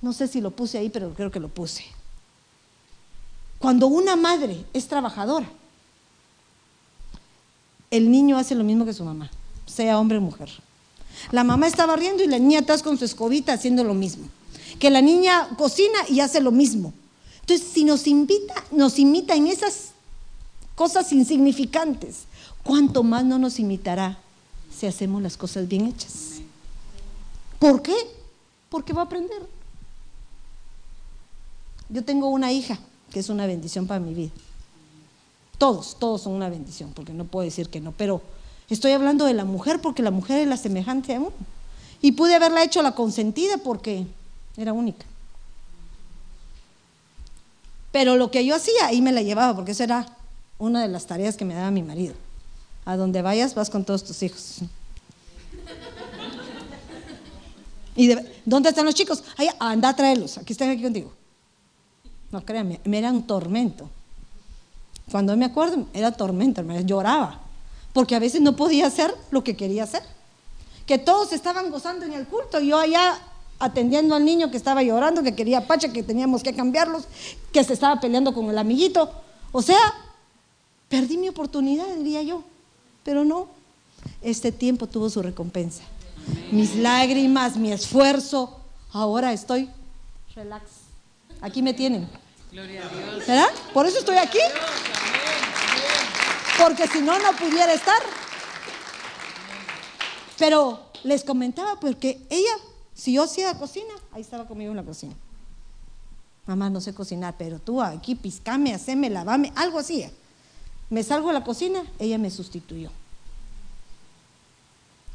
[0.00, 1.84] No sé si lo puse ahí, pero creo que lo puse.
[3.58, 5.48] Cuando una madre es trabajadora,
[7.90, 9.30] el niño hace lo mismo que su mamá,
[9.66, 10.50] sea hombre o mujer.
[11.30, 14.28] La mamá está barriendo y la niña está con su escobita haciendo lo mismo.
[14.78, 16.92] Que la niña cocina y hace lo mismo.
[17.40, 19.92] Entonces, si nos invita, nos imita en esas
[20.74, 22.24] cosas insignificantes,
[22.62, 24.18] ¿cuánto más no nos imitará
[24.76, 26.40] si hacemos las cosas bien hechas.
[27.58, 27.94] ¿Por qué?
[28.68, 29.48] Porque va a aprender.
[31.88, 32.78] Yo tengo una hija
[33.10, 34.32] que es una bendición para mi vida.
[35.56, 38.20] Todos, todos son una bendición, porque no puedo decir que no, pero
[38.68, 41.32] estoy hablando de la mujer porque la mujer es la semejante a uno.
[42.02, 44.06] Y pude haberla hecho la consentida porque
[44.58, 45.06] era única.
[47.92, 50.06] Pero lo que yo hacía, ahí me la llevaba, porque esa era
[50.58, 52.14] una de las tareas que me daba mi marido.
[52.86, 54.60] A donde vayas, vas con todos tus hijos.
[57.96, 58.14] ¿Y
[58.44, 59.22] dónde están los chicos?
[59.58, 61.12] anda a traerlos, aquí están aquí contigo.
[62.30, 63.90] No créanme, me era un tormento.
[65.10, 67.40] Cuando me acuerdo, era tormento, me lloraba.
[67.92, 70.02] Porque a veces no podía hacer lo que quería hacer.
[70.86, 73.18] Que todos estaban gozando en el culto, yo allá
[73.58, 77.04] atendiendo al niño que estaba llorando, que quería pacha, que teníamos que cambiarlos,
[77.52, 79.10] que se estaba peleando con el amiguito.
[79.52, 79.94] O sea,
[80.88, 82.42] perdí mi oportunidad, diría yo.
[83.06, 83.46] Pero no,
[84.20, 85.84] este tiempo tuvo su recompensa.
[86.50, 88.60] Mis lágrimas, mi esfuerzo,
[88.92, 89.70] ahora estoy
[90.34, 90.64] relax.
[91.40, 92.08] Aquí me tienen.
[92.50, 93.26] Gloria a Dios.
[93.28, 93.46] ¿Verdad?
[93.72, 94.40] Por eso estoy aquí.
[96.60, 98.02] Porque si no, no pudiera estar.
[100.36, 102.56] Pero les comentaba porque ella,
[102.92, 105.14] si yo hacía cocina, ahí estaba conmigo en la cocina.
[106.46, 110.10] Mamá, no sé cocinar, pero tú aquí piscame, haceme, lavame, algo así.
[110.90, 112.90] Me salgo a la cocina, ella me sustituyó.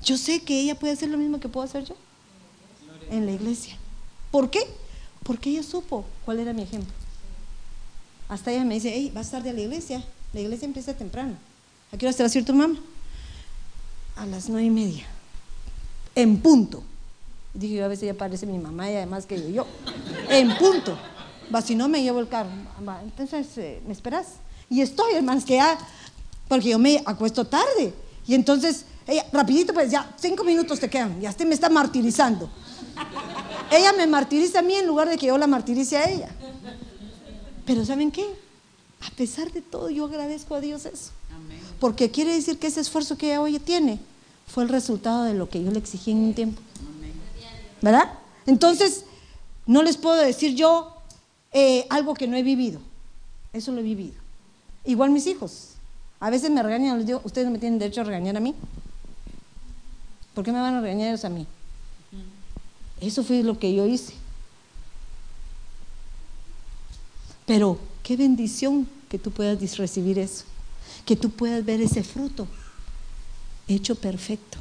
[0.03, 1.95] Yo sé que ella puede hacer lo mismo que puedo hacer yo
[3.09, 3.77] en la iglesia.
[4.31, 4.61] ¿Por qué?
[5.23, 6.91] Porque ella supo cuál era mi ejemplo.
[8.27, 10.03] Hasta ella me dice, hey, vas tarde a la iglesia.
[10.33, 11.35] La iglesia empieza temprano.
[11.91, 12.79] ¿A qué hora te va a ir tu mamá?
[14.15, 15.05] A las nueve y media.
[16.15, 16.83] En punto.
[17.53, 19.67] Dije a veces ya parece mi mamá y además que yo.
[20.29, 20.97] En punto.
[21.53, 22.49] Va, si no me llevo el carro.
[23.03, 24.35] Entonces, eh, ¿me esperas?
[24.71, 25.77] Y estoy, hermanos, que ya,
[26.47, 27.93] porque yo me acuesto tarde.
[28.25, 31.19] Y entonces, ella, rapidito, pues ya, cinco minutos te quedan.
[31.19, 32.49] Ya usted me está martirizando.
[33.69, 36.29] Ella me martiriza a mí en lugar de que yo la martirice a ella.
[37.65, 38.25] Pero ¿saben qué?
[39.05, 41.11] A pesar de todo, yo agradezco a Dios eso.
[41.81, 43.99] Porque quiere decir que ese esfuerzo que ella hoy tiene
[44.47, 46.61] fue el resultado de lo que yo le exigí en un tiempo.
[47.81, 48.13] ¿Verdad?
[48.45, 49.03] Entonces,
[49.65, 50.95] no les puedo decir yo
[51.51, 52.79] eh, algo que no he vivido.
[53.51, 54.20] Eso lo he vivido.
[54.85, 55.69] Igual mis hijos.
[56.19, 58.55] A veces me regañan, les digo, ustedes no me tienen derecho a regañar a mí.
[60.33, 61.47] ¿Por qué me van a regañar ellos a mí?
[62.99, 64.13] Eso fue lo que yo hice.
[67.45, 70.45] Pero qué bendición que tú puedas recibir eso,
[71.05, 72.47] que tú puedas ver ese fruto
[73.67, 74.57] hecho perfecto.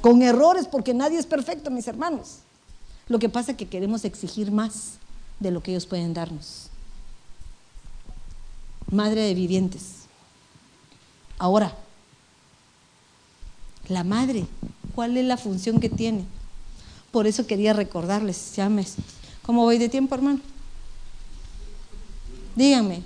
[0.00, 2.38] Con errores, porque nadie es perfecto, mis hermanos.
[3.08, 4.94] Lo que pasa es que queremos exigir más
[5.40, 6.67] de lo que ellos pueden darnos.
[8.90, 10.06] Madre de vivientes.
[11.38, 11.74] Ahora,
[13.88, 14.46] la madre,
[14.94, 16.24] ¿cuál es la función que tiene?
[17.10, 18.96] Por eso quería recordarles, llames.
[19.42, 20.40] ¿Cómo voy de tiempo, hermano?
[22.54, 23.02] Díganme.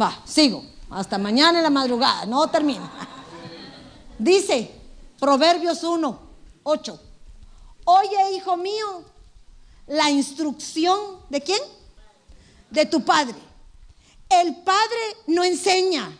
[0.00, 0.64] Va, sigo.
[0.90, 2.26] Hasta mañana en la madrugada.
[2.26, 2.88] No termino.
[4.18, 4.70] Dice
[5.18, 6.18] Proverbios 1,
[6.62, 7.00] 8.
[7.84, 9.02] Oye, hijo mío,
[9.86, 10.98] la instrucción
[11.30, 11.60] de quién?
[12.70, 13.51] De tu padre.
[14.40, 16.10] El padre no enseña,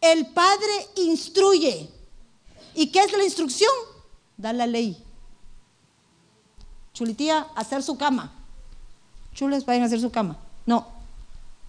[0.00, 1.88] el padre instruye.
[2.74, 3.70] ¿Y qué es la instrucción?
[4.36, 4.96] Da la ley.
[6.92, 8.32] Chulitía, hacer su cama.
[9.34, 10.36] Chulas, vayan a hacer su cama.
[10.66, 10.86] No,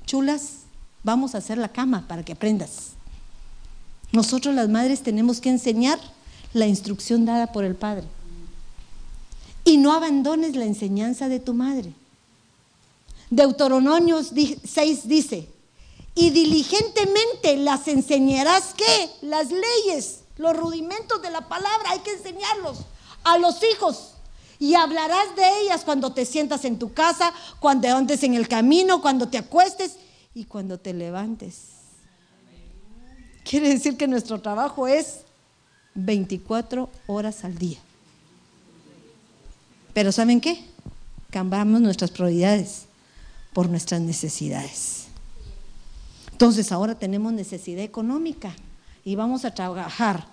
[0.05, 0.63] chulas,
[1.03, 2.93] vamos a hacer la cama para que aprendas.
[4.11, 5.99] Nosotros las madres tenemos que enseñar
[6.53, 8.07] la instrucción dada por el Padre.
[9.63, 11.93] Y no abandones la enseñanza de tu madre.
[13.29, 15.47] Deuteronomio 6 dice,
[16.15, 19.09] y diligentemente las enseñarás qué?
[19.21, 22.79] Las leyes, los rudimentos de la palabra, hay que enseñarlos
[23.23, 24.13] a los hijos.
[24.59, 29.01] Y hablarás de ellas cuando te sientas en tu casa, cuando andes en el camino,
[29.01, 29.95] cuando te acuestes
[30.33, 31.79] y cuando te levantes.
[33.43, 35.21] Quiere decir que nuestro trabajo es
[35.95, 37.79] 24 horas al día.
[39.93, 40.63] Pero ¿saben qué?
[41.29, 42.83] Cambiamos nuestras prioridades
[43.53, 44.98] por nuestras necesidades.
[46.39, 48.55] Entonces ahora tenemos necesidad económica
[49.03, 50.25] y vamos a trabajar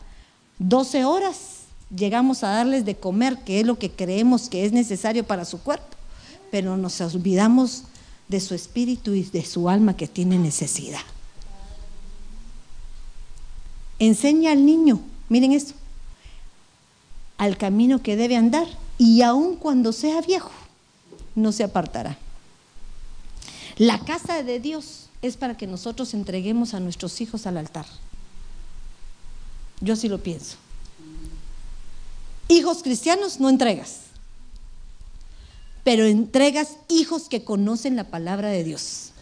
[0.61, 5.27] 12 horas llegamos a darles de comer, que es lo que creemos que es necesario
[5.27, 5.97] para su cuerpo,
[6.53, 7.83] pero nos olvidamos
[8.29, 11.01] de su espíritu y de su alma que tiene necesidad.
[13.99, 15.75] Enseña al niño, miren esto,
[17.37, 20.53] al camino que debe andar y aun cuando sea viejo,
[21.35, 22.17] no se apartará.
[23.77, 27.87] La casa de Dios es para que nosotros entreguemos a nuestros hijos al altar.
[29.81, 30.57] Yo así lo pienso.
[32.49, 34.01] Hijos cristianos no entregas,
[35.83, 39.13] pero entregas hijos que conocen la palabra de Dios.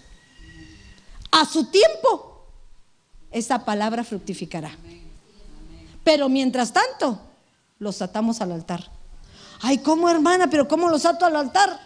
[1.30, 2.46] A su tiempo,
[3.30, 4.76] esa palabra fructificará.
[6.04, 7.20] Pero mientras tanto,
[7.78, 8.90] los atamos al altar.
[9.60, 10.48] Ay, ¿cómo hermana?
[10.50, 11.80] ¿Pero cómo los ato al altar?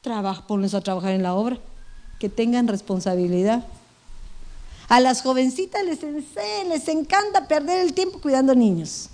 [0.00, 1.58] Trabaja, ponles a trabajar en la obra,
[2.18, 3.66] que tengan responsabilidad.
[4.88, 5.98] A las jovencitas les,
[6.68, 9.10] les encanta perder el tiempo cuidando niños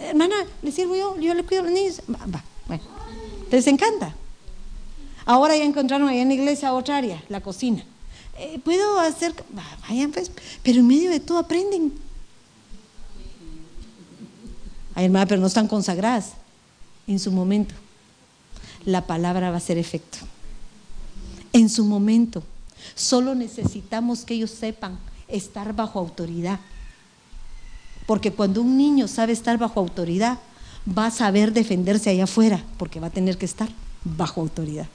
[0.00, 1.18] hermana, ¿le sirvo yo?
[1.18, 2.00] ¿Yo le cuido a los niños?
[2.08, 2.84] Va, bueno.
[3.50, 4.14] Les encanta.
[5.24, 7.84] Ahora ya encontraron ahí en la iglesia otra área, la cocina.
[8.38, 9.34] Eh, ¿Puedo hacer?
[9.88, 10.30] vayan pues,
[10.62, 11.92] pero en medio de todo aprenden.
[14.94, 16.32] Ay, hermana, pero no están consagradas.
[17.06, 17.74] En su momento,
[18.84, 20.18] la palabra va a hacer efecto.
[21.56, 22.42] En su momento,
[22.94, 26.60] solo necesitamos que ellos sepan estar bajo autoridad.
[28.06, 30.38] Porque cuando un niño sabe estar bajo autoridad,
[30.86, 33.70] va a saber defenderse allá afuera, porque va a tener que estar
[34.04, 34.86] bajo autoridad.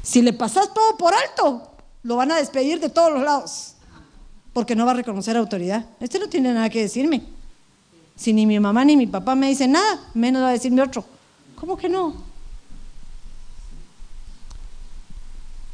[0.00, 1.72] Si le pasas todo por alto,
[2.04, 3.74] lo van a despedir de todos los lados,
[4.52, 5.86] porque no va a reconocer autoridad.
[5.98, 7.24] Este no tiene nada que decirme.
[8.14, 11.04] Si ni mi mamá ni mi papá me dicen nada, menos va a decirme otro.
[11.56, 12.33] ¿Cómo que no?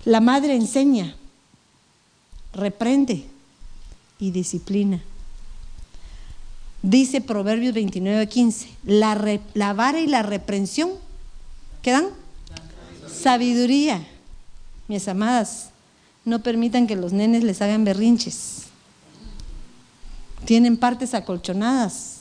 [0.05, 1.15] La madre enseña,
[2.53, 3.27] reprende,
[4.21, 5.01] y disciplina.
[6.83, 10.91] Dice Proverbios 29, 15, la, la vara y la reprensión,
[11.83, 12.07] ¿qué dan?
[13.11, 14.07] Sabiduría.
[14.89, 15.71] Mis amadas,
[16.25, 18.65] no permitan que los nenes les hagan berrinches.
[20.45, 22.21] Tienen partes acolchonadas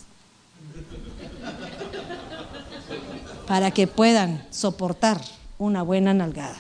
[3.48, 5.22] para que puedan soportar
[5.58, 6.58] una buena nalgada.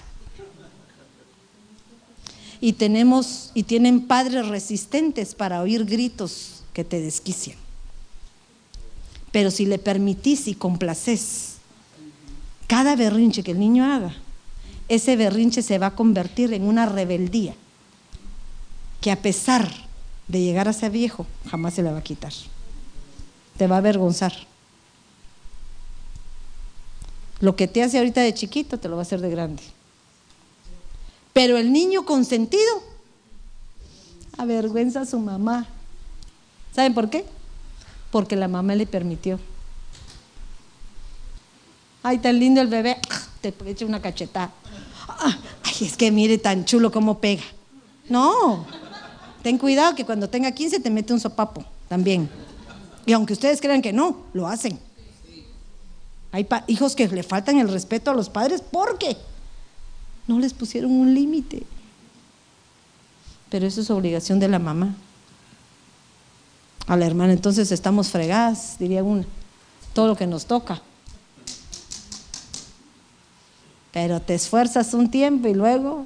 [2.62, 7.57] Y tenemos y tienen padres resistentes para oír gritos que te desquician.
[9.32, 11.57] Pero si le permitís y complaces
[12.68, 14.16] cada berrinche que el niño haga,
[14.88, 17.55] ese berrinche se va a convertir en una rebeldía
[19.01, 19.70] que a pesar
[20.28, 22.34] de llegar a ser viejo, jamás se le va a quitar.
[23.57, 24.34] Te va a avergonzar.
[27.39, 29.64] Lo que te hace ahorita de chiquito te lo va a hacer de grande.
[31.34, 32.84] Pero el niño consentido
[34.38, 35.68] avergüenza a su mamá.
[36.74, 37.26] ¿Saben por qué?
[38.12, 39.40] Porque la mamá le permitió.
[42.02, 42.98] Ay, tan lindo el bebé,
[43.42, 44.52] te echa una cachetada.
[45.20, 47.44] Ay, es que mire tan chulo cómo pega.
[48.08, 48.66] No,
[49.44, 52.30] ten cuidado que cuando tenga 15 te mete un sopapo también.
[53.06, 54.80] Y aunque ustedes crean que no, lo hacen.
[56.32, 59.18] Hay hijos que le faltan el respeto a los padres porque
[60.30, 61.64] no les pusieron un límite.
[63.50, 64.96] Pero eso es obligación de la mamá.
[66.86, 69.26] A la hermana, entonces estamos fregadas, diría una.
[69.94, 70.82] Todo lo que nos toca.
[73.92, 76.06] Pero te esfuerzas un tiempo y luego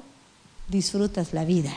[0.68, 1.74] disfrutas la vida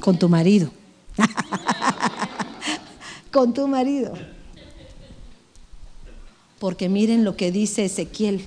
[0.00, 0.70] con tu marido.
[3.30, 4.14] con tu marido.
[6.58, 8.46] Porque miren lo que dice Ezequiel.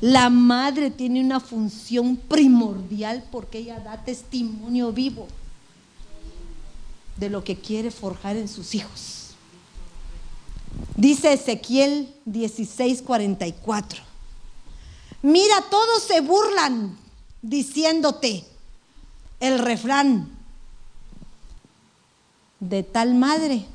[0.00, 5.28] La madre tiene una función primordial porque ella da testimonio vivo
[7.16, 9.34] de lo que quiere forjar en sus hijos.
[10.96, 14.02] Dice Ezequiel 16:44.
[15.22, 16.96] Mira, todos se burlan
[17.42, 18.46] diciéndote
[19.38, 20.30] el refrán
[22.58, 23.66] de tal madre,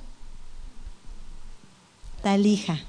[2.24, 2.80] tal hija.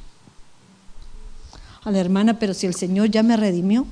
[1.87, 3.87] A la hermana, pero si el Señor ya me redimió,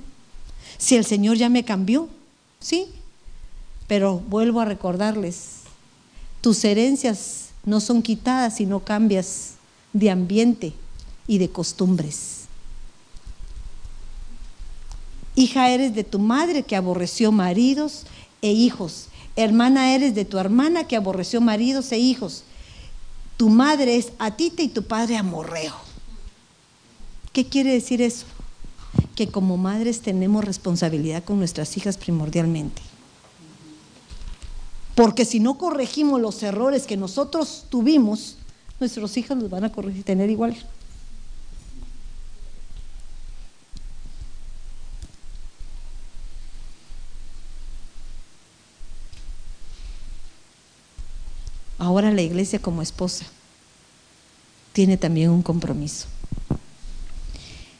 [0.78, 2.08] si el Señor ya me cambió,
[2.58, 2.88] sí,
[3.86, 5.60] pero vuelvo a recordarles,
[6.40, 9.52] tus herencias no son quitadas, sino cambias
[9.92, 10.72] de ambiente
[11.28, 12.46] y de costumbres.
[15.36, 18.06] Hija eres de tu madre que aborreció maridos
[18.42, 19.06] e hijos.
[19.36, 22.42] Hermana eres de tu hermana que aborreció maridos e hijos.
[23.36, 25.83] Tu madre es Atita y tu padre Amorreo.
[27.34, 28.26] ¿Qué quiere decir eso?
[29.16, 32.80] Que como madres tenemos responsabilidad con nuestras hijas primordialmente.
[34.94, 38.36] Porque si no corregimos los errores que nosotros tuvimos,
[38.78, 40.56] nuestros hijos los van a corregir, tener igual.
[51.78, 53.26] Ahora la iglesia como esposa
[54.72, 56.06] tiene también un compromiso.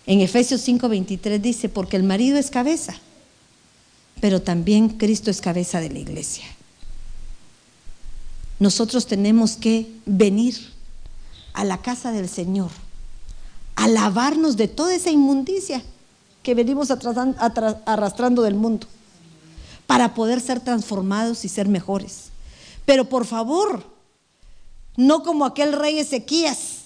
[0.07, 2.95] En Efesios 5:23 dice, porque el marido es cabeza,
[4.21, 6.45] pero también Cristo es cabeza de la iglesia.
[8.59, 10.57] Nosotros tenemos que venir
[11.55, 12.71] a la casa del Señor,
[13.77, 15.83] a lavarnos de toda esa inmundicia
[16.43, 18.87] que venimos arrastrando del mundo,
[19.87, 22.31] para poder ser transformados y ser mejores.
[22.85, 23.85] Pero por favor,
[24.97, 26.85] no como aquel rey Ezequías,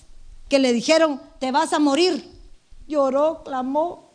[0.49, 2.38] que le dijeron, te vas a morir.
[2.89, 4.09] Lloró, clamó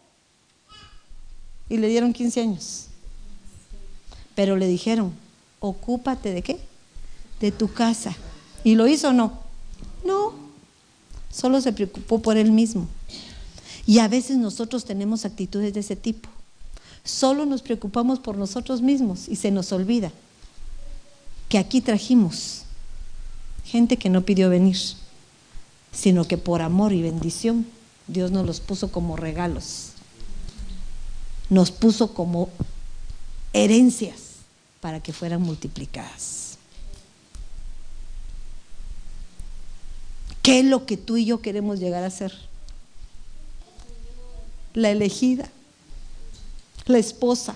[1.69, 2.87] y le dieron 15 años.
[4.35, 5.13] Pero le dijeron,
[5.59, 6.59] ocúpate de qué?
[7.39, 8.15] De tu casa.
[8.63, 9.39] ¿Y lo hizo o no?
[10.03, 10.33] No,
[11.31, 12.87] solo se preocupó por él mismo.
[13.85, 16.29] Y a veces nosotros tenemos actitudes de ese tipo.
[17.03, 20.11] Solo nos preocupamos por nosotros mismos y se nos olvida
[21.49, 22.63] que aquí trajimos
[23.65, 24.77] gente que no pidió venir,
[25.91, 27.65] sino que por amor y bendición
[28.07, 29.89] Dios nos los puso como regalos,
[31.49, 32.49] nos puso como
[33.53, 34.33] herencias
[34.81, 36.57] para que fueran multiplicadas.
[40.41, 42.33] ¿Qué es lo que tú y yo queremos llegar a ser?
[44.73, 45.49] La elegida,
[46.85, 47.55] la esposa.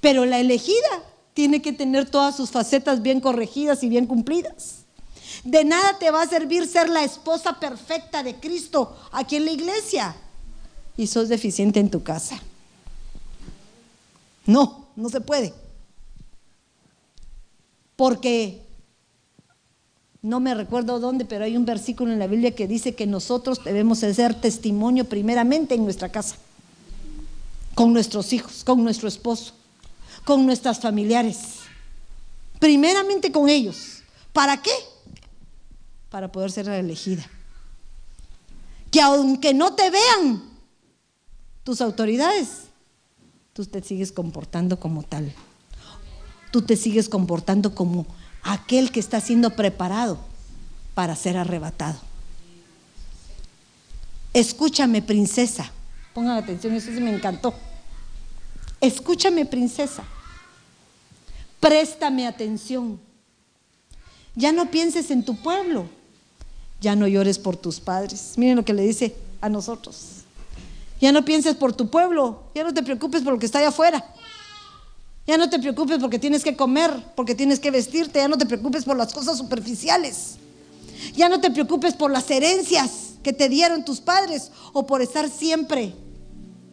[0.00, 4.80] Pero la elegida tiene que tener todas sus facetas bien corregidas y bien cumplidas.
[5.44, 9.52] De nada te va a servir ser la esposa perfecta de Cristo aquí en la
[9.52, 10.14] iglesia
[10.96, 12.38] y sos deficiente en tu casa.
[14.44, 15.54] No, no se puede.
[17.96, 18.66] Porque
[20.22, 23.64] no me recuerdo dónde, pero hay un versículo en la Biblia que dice que nosotros
[23.64, 26.36] debemos ser testimonio primeramente en nuestra casa,
[27.74, 29.54] con nuestros hijos, con nuestro esposo,
[30.24, 31.38] con nuestras familiares,
[32.58, 34.02] primeramente con ellos.
[34.34, 34.70] ¿Para qué?
[36.10, 37.24] Para poder ser elegida.
[38.90, 40.42] Que aunque no te vean
[41.64, 42.64] tus autoridades,
[43.52, 45.32] tú te sigues comportando como tal.
[46.50, 48.06] Tú te sigues comportando como
[48.42, 50.18] aquel que está siendo preparado
[50.94, 52.00] para ser arrebatado.
[54.32, 55.70] Escúchame, princesa.
[56.14, 57.54] Pongan atención, eso sí me encantó.
[58.80, 60.02] Escúchame, princesa.
[61.60, 63.00] Préstame atención.
[64.34, 65.88] Ya no pienses en tu pueblo.
[66.80, 68.34] Ya no llores por tus padres.
[68.36, 70.20] Miren lo que le dice a nosotros.
[71.00, 72.42] Ya no pienses por tu pueblo.
[72.54, 74.04] Ya no te preocupes por lo que está allá afuera.
[75.26, 78.18] Ya no te preocupes porque tienes que comer, porque tienes que vestirte.
[78.18, 80.36] Ya no te preocupes por las cosas superficiales.
[81.14, 85.28] Ya no te preocupes por las herencias que te dieron tus padres o por estar
[85.28, 85.94] siempre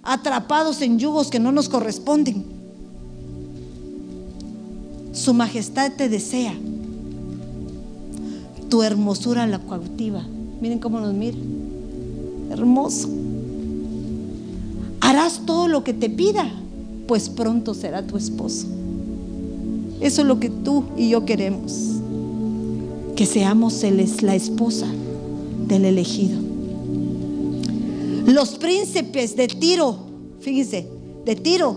[0.04, 2.46] atrapados en yugos que no nos corresponden.
[5.12, 6.54] Su majestad te desea.
[8.70, 10.24] Tu hermosura la cautiva.
[10.62, 11.38] Miren cómo nos mira.
[12.52, 13.10] Hermoso.
[15.02, 16.52] Harás todo lo que te pida
[17.08, 18.68] pues pronto será tu esposo.
[20.02, 21.74] Eso es lo que tú y yo queremos.
[23.16, 23.84] Que seamos
[24.22, 24.86] la esposa
[25.68, 26.40] del elegido.
[28.28, 29.98] Los príncipes de Tiro,
[30.42, 30.88] fíjense,
[31.26, 31.76] de Tiro,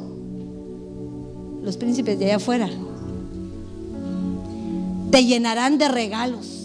[1.62, 2.68] los príncipes de allá afuera,
[5.10, 6.59] te llenarán de regalos.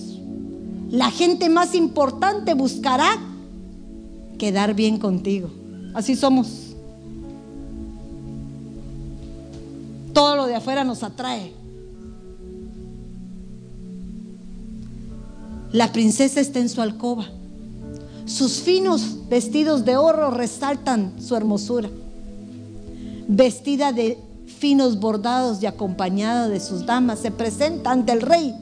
[0.96, 3.20] La gente más importante buscará
[4.38, 5.50] quedar bien contigo.
[5.94, 6.66] Así somos.
[10.16, 11.52] todo lo de afuera nos atrae.
[15.74, 17.26] La princesa está en su alcoba.
[18.26, 21.90] Sus finos vestidos de oro resaltan su hermosura.
[23.28, 24.18] Vestida de
[24.48, 28.56] finos bordados y acompañada de sus damas, se presenta ante el rey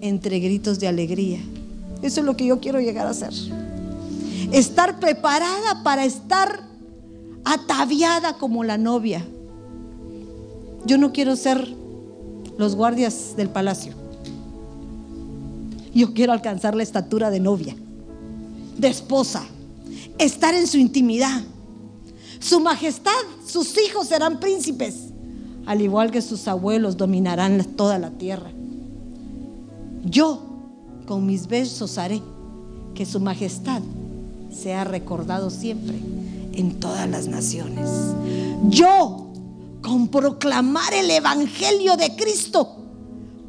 [0.00, 1.40] entre gritos de alegría.
[2.02, 3.32] Eso es lo que yo quiero llegar a hacer.
[4.52, 6.62] Estar preparada para estar
[7.44, 9.24] ataviada como la novia
[10.86, 11.68] yo no quiero ser
[12.56, 13.92] los guardias del palacio.
[15.92, 17.74] Yo quiero alcanzar la estatura de novia,
[18.78, 19.44] de esposa,
[20.18, 21.42] estar en su intimidad.
[22.38, 23.10] Su majestad,
[23.44, 25.08] sus hijos serán príncipes,
[25.66, 28.52] al igual que sus abuelos dominarán toda la tierra.
[30.06, 30.40] Yo
[31.06, 32.22] con mis besos haré
[32.94, 33.82] que su majestad
[34.50, 35.96] sea recordado siempre
[36.52, 37.88] en todas las naciones.
[38.68, 39.26] Yo
[39.82, 42.76] con proclamar el Evangelio de Cristo,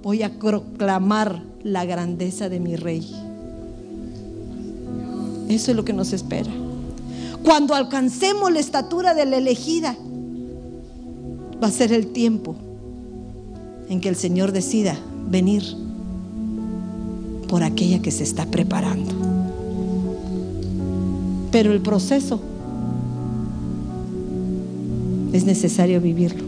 [0.03, 3.09] voy a proclamar la grandeza de mi Rey.
[5.49, 6.51] Eso es lo que nos espera.
[7.43, 9.95] Cuando alcancemos la estatura de la elegida,
[11.63, 12.55] va a ser el tiempo
[13.89, 14.97] en que el Señor decida
[15.29, 15.86] venir
[17.47, 19.11] por aquella que se está preparando.
[21.51, 22.39] Pero el proceso
[25.33, 26.43] es necesario vivirlo.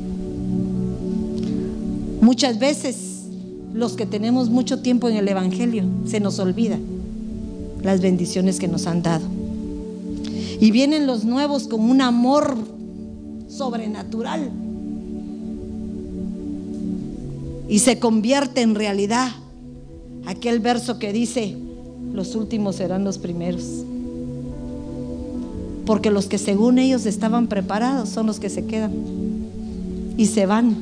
[2.22, 3.26] Muchas veces
[3.74, 6.78] los que tenemos mucho tiempo en el Evangelio se nos olvida
[7.82, 9.26] las bendiciones que nos han dado.
[10.60, 12.58] Y vienen los nuevos con un amor
[13.48, 14.52] sobrenatural.
[17.70, 19.32] Y se convierte en realidad
[20.26, 21.56] aquel verso que dice,
[22.14, 23.64] los últimos serán los primeros.
[25.86, 28.94] Porque los que según ellos estaban preparados son los que se quedan.
[30.18, 30.76] Y se van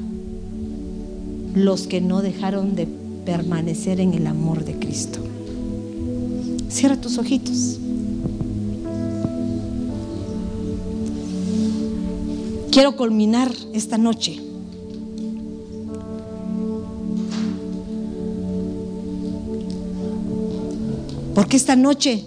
[1.55, 2.87] los que no dejaron de
[3.25, 5.19] permanecer en el amor de Cristo.
[6.69, 7.79] Cierra tus ojitos.
[12.71, 14.46] Quiero culminar esta noche.
[21.37, 22.25] Porque esta noche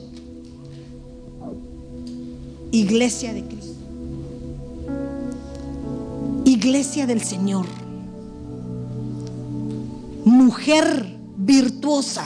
[2.71, 3.75] Iglesia de Cristo.
[6.45, 7.67] Iglesia del Señor.
[10.25, 12.25] Mujer virtuosa.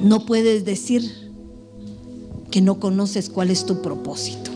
[0.00, 1.08] No puedes decir
[2.50, 4.51] que no conoces cuál es tu propósito.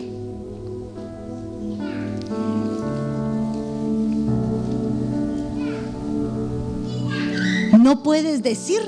[7.87, 8.81] No puedes decir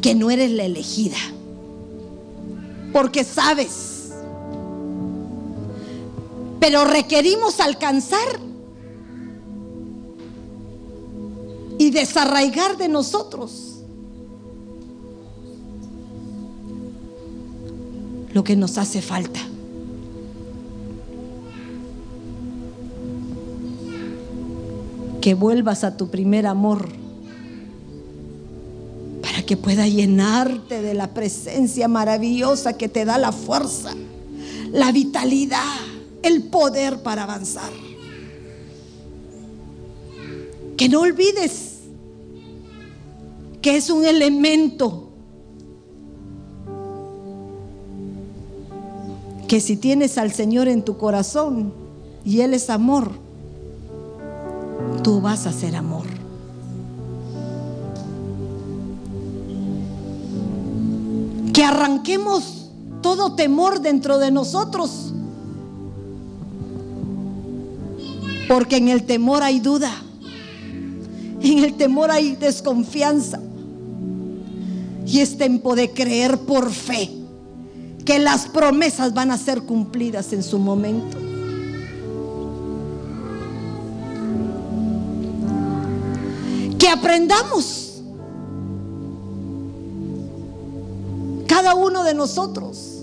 [0.00, 1.18] que no eres la elegida.
[2.90, 4.12] Porque sabes.
[6.58, 8.40] Pero requerimos alcanzar
[11.90, 13.80] desarraigar de nosotros
[18.32, 19.47] lo que nos hace falta.
[25.20, 26.88] Que vuelvas a tu primer amor
[29.22, 33.92] para que pueda llenarte de la presencia maravillosa que te da la fuerza,
[34.72, 35.62] la vitalidad,
[36.22, 37.70] el poder para avanzar.
[40.76, 41.78] Que no olvides
[43.60, 45.08] que es un elemento
[49.48, 51.72] que si tienes al Señor en tu corazón
[52.24, 53.12] y Él es amor,
[55.02, 56.06] tú vas a ser amor.
[61.52, 62.70] Que arranquemos
[63.02, 65.12] todo temor dentro de nosotros.
[68.48, 69.92] Porque en el temor hay duda.
[71.40, 73.40] En el temor hay desconfianza.
[75.06, 77.10] Y es tiempo de creer por fe
[78.04, 81.27] que las promesas van a ser cumplidas en su momento.
[86.90, 88.02] Aprendamos
[91.46, 93.02] cada uno de nosotros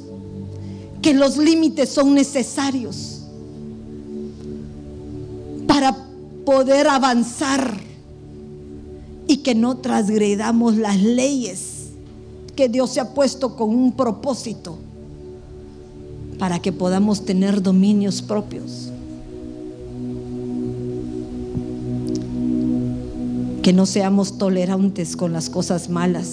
[1.02, 3.22] que los límites son necesarios
[5.68, 5.95] para
[6.45, 7.80] poder avanzar
[9.28, 11.90] y que no transgredamos las leyes
[12.56, 14.78] que Dios se ha puesto con un propósito
[16.40, 18.90] para que podamos tener dominios propios.
[23.66, 26.28] Que no seamos tolerantes con las cosas malas,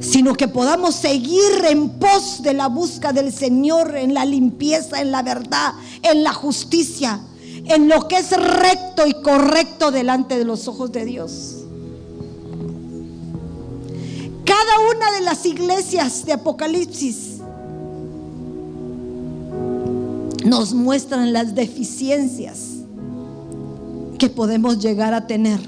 [0.00, 5.12] sino que podamos seguir en pos de la busca del Señor, en la limpieza, en
[5.12, 7.20] la verdad, en la justicia,
[7.66, 11.56] en lo que es recto y correcto delante de los ojos de Dios.
[14.46, 17.40] Cada una de las iglesias de Apocalipsis
[20.46, 22.67] nos muestran las deficiencias
[24.18, 25.60] que podemos llegar a tener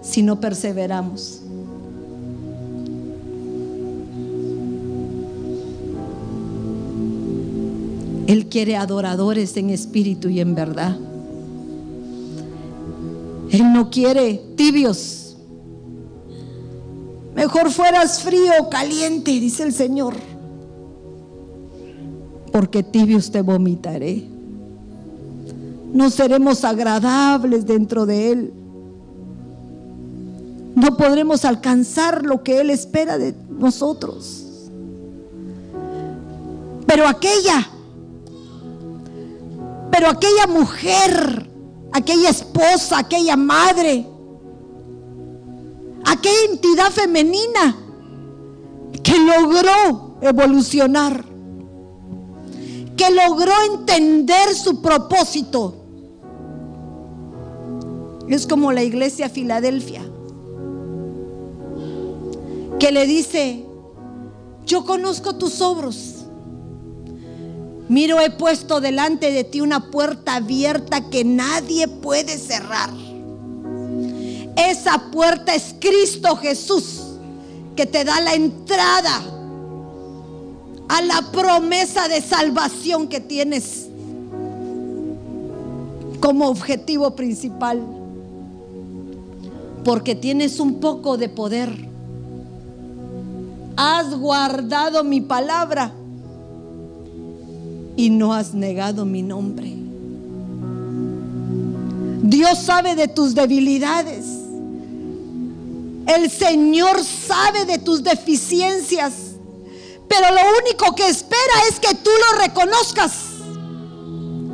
[0.00, 1.42] si no perseveramos.
[8.26, 10.96] Él quiere adoradores en espíritu y en verdad.
[13.50, 15.36] Él no quiere tibios.
[17.34, 20.14] Mejor fueras frío o caliente, dice el Señor
[22.52, 24.31] porque tibios te vomitaré.
[25.92, 28.52] No seremos agradables dentro de Él.
[30.74, 34.44] No podremos alcanzar lo que Él espera de nosotros.
[36.86, 37.68] Pero aquella,
[39.90, 41.48] pero aquella mujer,
[41.92, 44.06] aquella esposa, aquella madre,
[46.06, 47.76] aquella entidad femenina
[49.02, 51.32] que logró evolucionar
[52.96, 55.81] que logró entender su propósito.
[58.28, 60.02] Es como la iglesia Filadelfia,
[62.78, 63.64] que le dice,
[64.66, 66.24] yo conozco tus obros.
[67.88, 72.90] Miro, he puesto delante de ti una puerta abierta que nadie puede cerrar.
[74.56, 77.00] Esa puerta es Cristo Jesús,
[77.76, 79.20] que te da la entrada
[80.88, 83.88] a la promesa de salvación que tienes
[86.20, 88.01] como objetivo principal.
[89.84, 91.88] Porque tienes un poco de poder.
[93.76, 95.92] Has guardado mi palabra
[97.96, 99.72] y no has negado mi nombre.
[102.22, 104.24] Dios sabe de tus debilidades.
[106.06, 109.12] El Señor sabe de tus deficiencias.
[110.08, 113.12] Pero lo único que espera es que tú lo reconozcas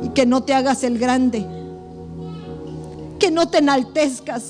[0.03, 1.45] y que no te hagas el grande,
[3.19, 4.43] que no te enaltezcas,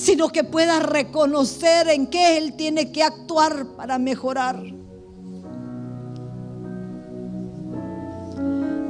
[0.00, 4.58] sino que puedas reconocer en qué Él tiene que actuar para mejorar.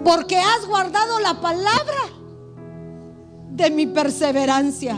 [0.05, 2.01] Porque has guardado la palabra
[3.51, 4.97] de mi perseverancia.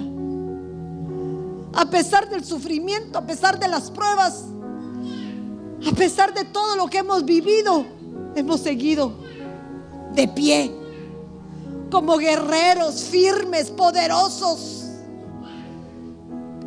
[1.74, 4.44] A pesar del sufrimiento, a pesar de las pruebas,
[5.90, 7.86] a pesar de todo lo que hemos vivido,
[8.36, 9.14] hemos seguido
[10.14, 10.70] de pie,
[11.90, 14.81] como guerreros firmes, poderosos,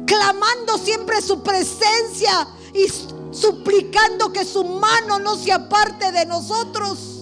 [0.06, 2.86] clamando siempre su presencia y
[3.34, 7.16] suplicando que su mano no se aparte de nosotros.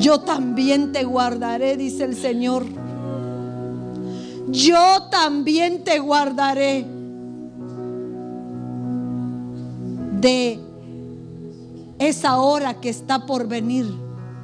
[0.00, 2.64] yo también te guardaré, dice el Señor.
[4.48, 6.86] Yo también te guardaré
[10.20, 10.58] de
[11.98, 13.86] esa hora que está por venir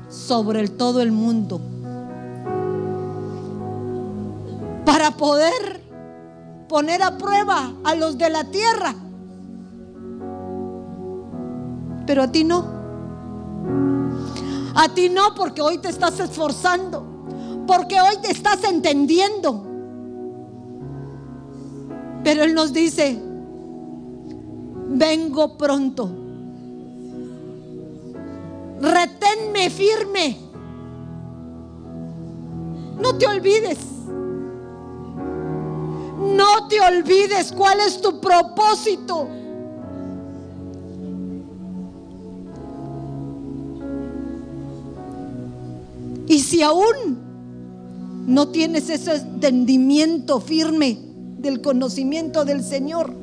[0.08, 1.60] sobre todo el mundo.
[4.86, 5.82] Para poder
[6.68, 8.94] poner a prueba a los de la tierra.
[12.06, 12.64] Pero a ti no.
[14.74, 17.04] A ti no, porque hoy te estás esforzando.
[17.66, 19.64] Porque hoy te estás entendiendo.
[22.22, 23.20] Pero Él nos dice,
[24.88, 26.10] vengo pronto.
[28.80, 30.36] Reténme firme.
[33.00, 33.95] No te olvides.
[36.34, 39.28] No te olvides cuál es tu propósito.
[46.28, 47.18] Y si aún
[48.26, 50.98] no tienes ese entendimiento firme
[51.38, 53.14] del conocimiento del Señor,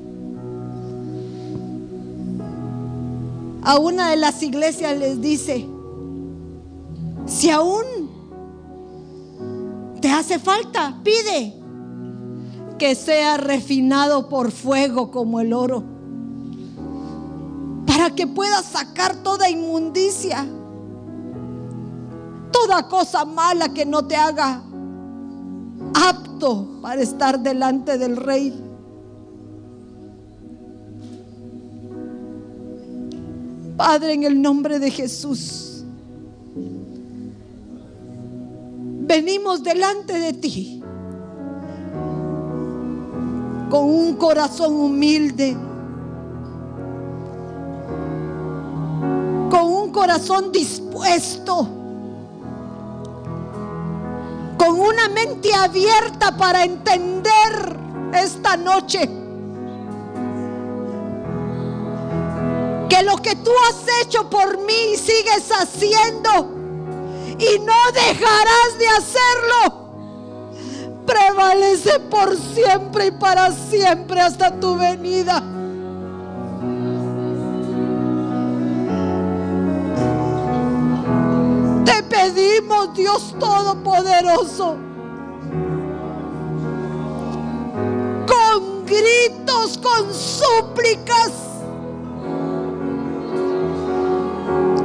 [3.64, 5.66] a una de las iglesias les dice,
[7.26, 7.84] si aún
[10.00, 11.63] te hace falta, pide
[12.78, 15.84] que sea refinado por fuego como el oro,
[17.86, 20.46] para que puedas sacar toda inmundicia
[22.54, 24.62] toda cosa mala que no te haga
[25.94, 28.54] apto para estar delante del rey.
[33.76, 35.84] Padre, en el nombre de Jesús,
[39.02, 40.83] venimos delante de ti
[43.70, 45.58] con un corazón humilde,
[49.50, 51.84] con un corazón dispuesto
[54.64, 57.78] con una mente abierta para entender
[58.14, 59.00] esta noche
[62.90, 66.50] que lo que tú has hecho por mí sigues haciendo
[67.38, 69.83] y no dejarás de hacerlo.
[71.06, 75.44] Prevalece por siempre y para siempre hasta tu venida.
[81.84, 84.78] Te pedimos, Dios Todopoderoso,
[88.28, 91.32] con gritos, con súplicas,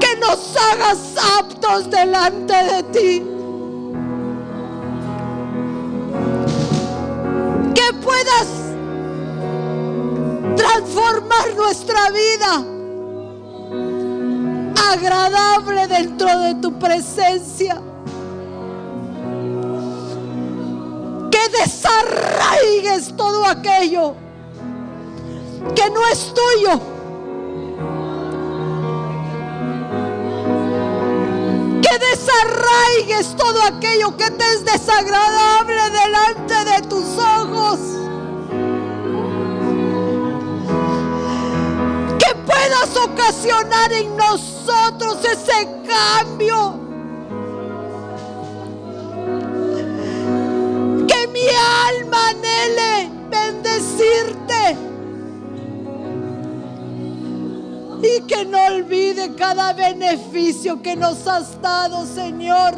[0.00, 3.37] que nos hagas aptos delante de ti.
[7.94, 8.46] Puedas
[10.56, 12.64] transformar nuestra vida
[14.92, 17.80] agradable dentro de tu presencia.
[21.30, 24.14] Que desarraigues todo aquello
[25.74, 26.97] que no es tuyo.
[31.82, 37.78] Que desarraigues todo aquello que te es desagradable delante de tus ojos.
[42.18, 46.74] Que puedas ocasionar en nosotros ese cambio.
[51.06, 51.48] Que mi
[51.88, 54.47] alma anhele bendecirte.
[58.02, 62.74] Y que no olvide cada beneficio que nos has dado, Señor.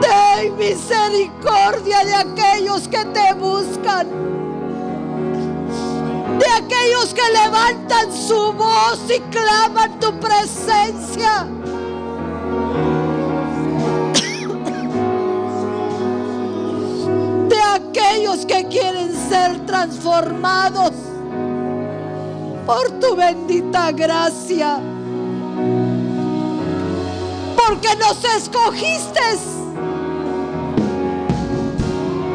[0.00, 4.34] Ten misericordia de aquellos que te buscan
[6.38, 11.46] de aquellos que levantan su voz y claman tu presencia.
[17.74, 20.92] Aquellos que quieren ser transformados
[22.66, 24.78] por tu bendita gracia.
[27.56, 29.20] Porque nos escogiste.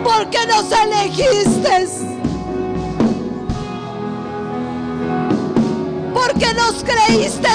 [0.03, 2.09] Porque nos elegiste
[6.13, 7.47] porque nos creíste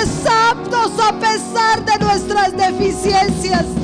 [0.50, 3.83] aptos a pesar de nuestras deficiencias.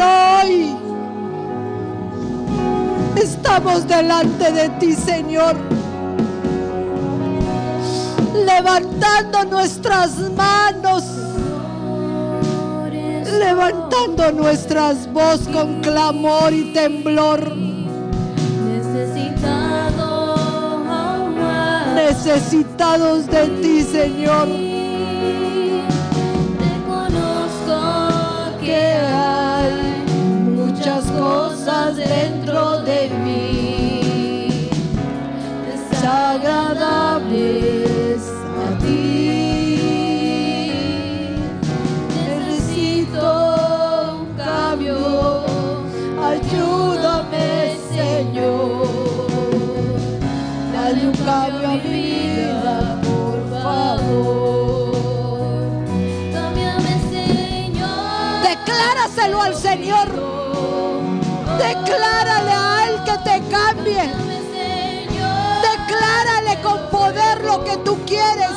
[0.00, 0.76] hoy.
[3.16, 5.56] Estamos delante de ti, Señor,
[8.44, 11.04] levantando nuestras manos,
[13.38, 17.56] levantando nuestras voces con clamor y temblor.
[21.94, 24.48] Necesitados de ti, Señor.
[31.74, 34.68] dentro de mí
[35.66, 38.22] desagradables
[38.64, 39.00] a ti.
[42.14, 43.26] Necesito
[44.20, 44.98] un cambio,
[46.22, 49.26] ayúdame Señor,
[50.72, 54.94] dale un cambio a mi vida, por favor.
[58.42, 60.33] Decláraselo al Señor.
[61.58, 64.12] Declárale a Él que te cambie.
[65.62, 68.50] Declárale con poder lo que tú quieres.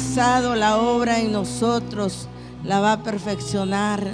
[0.00, 2.26] empezado la obra en nosotros,
[2.64, 4.10] la va a perfeccionar.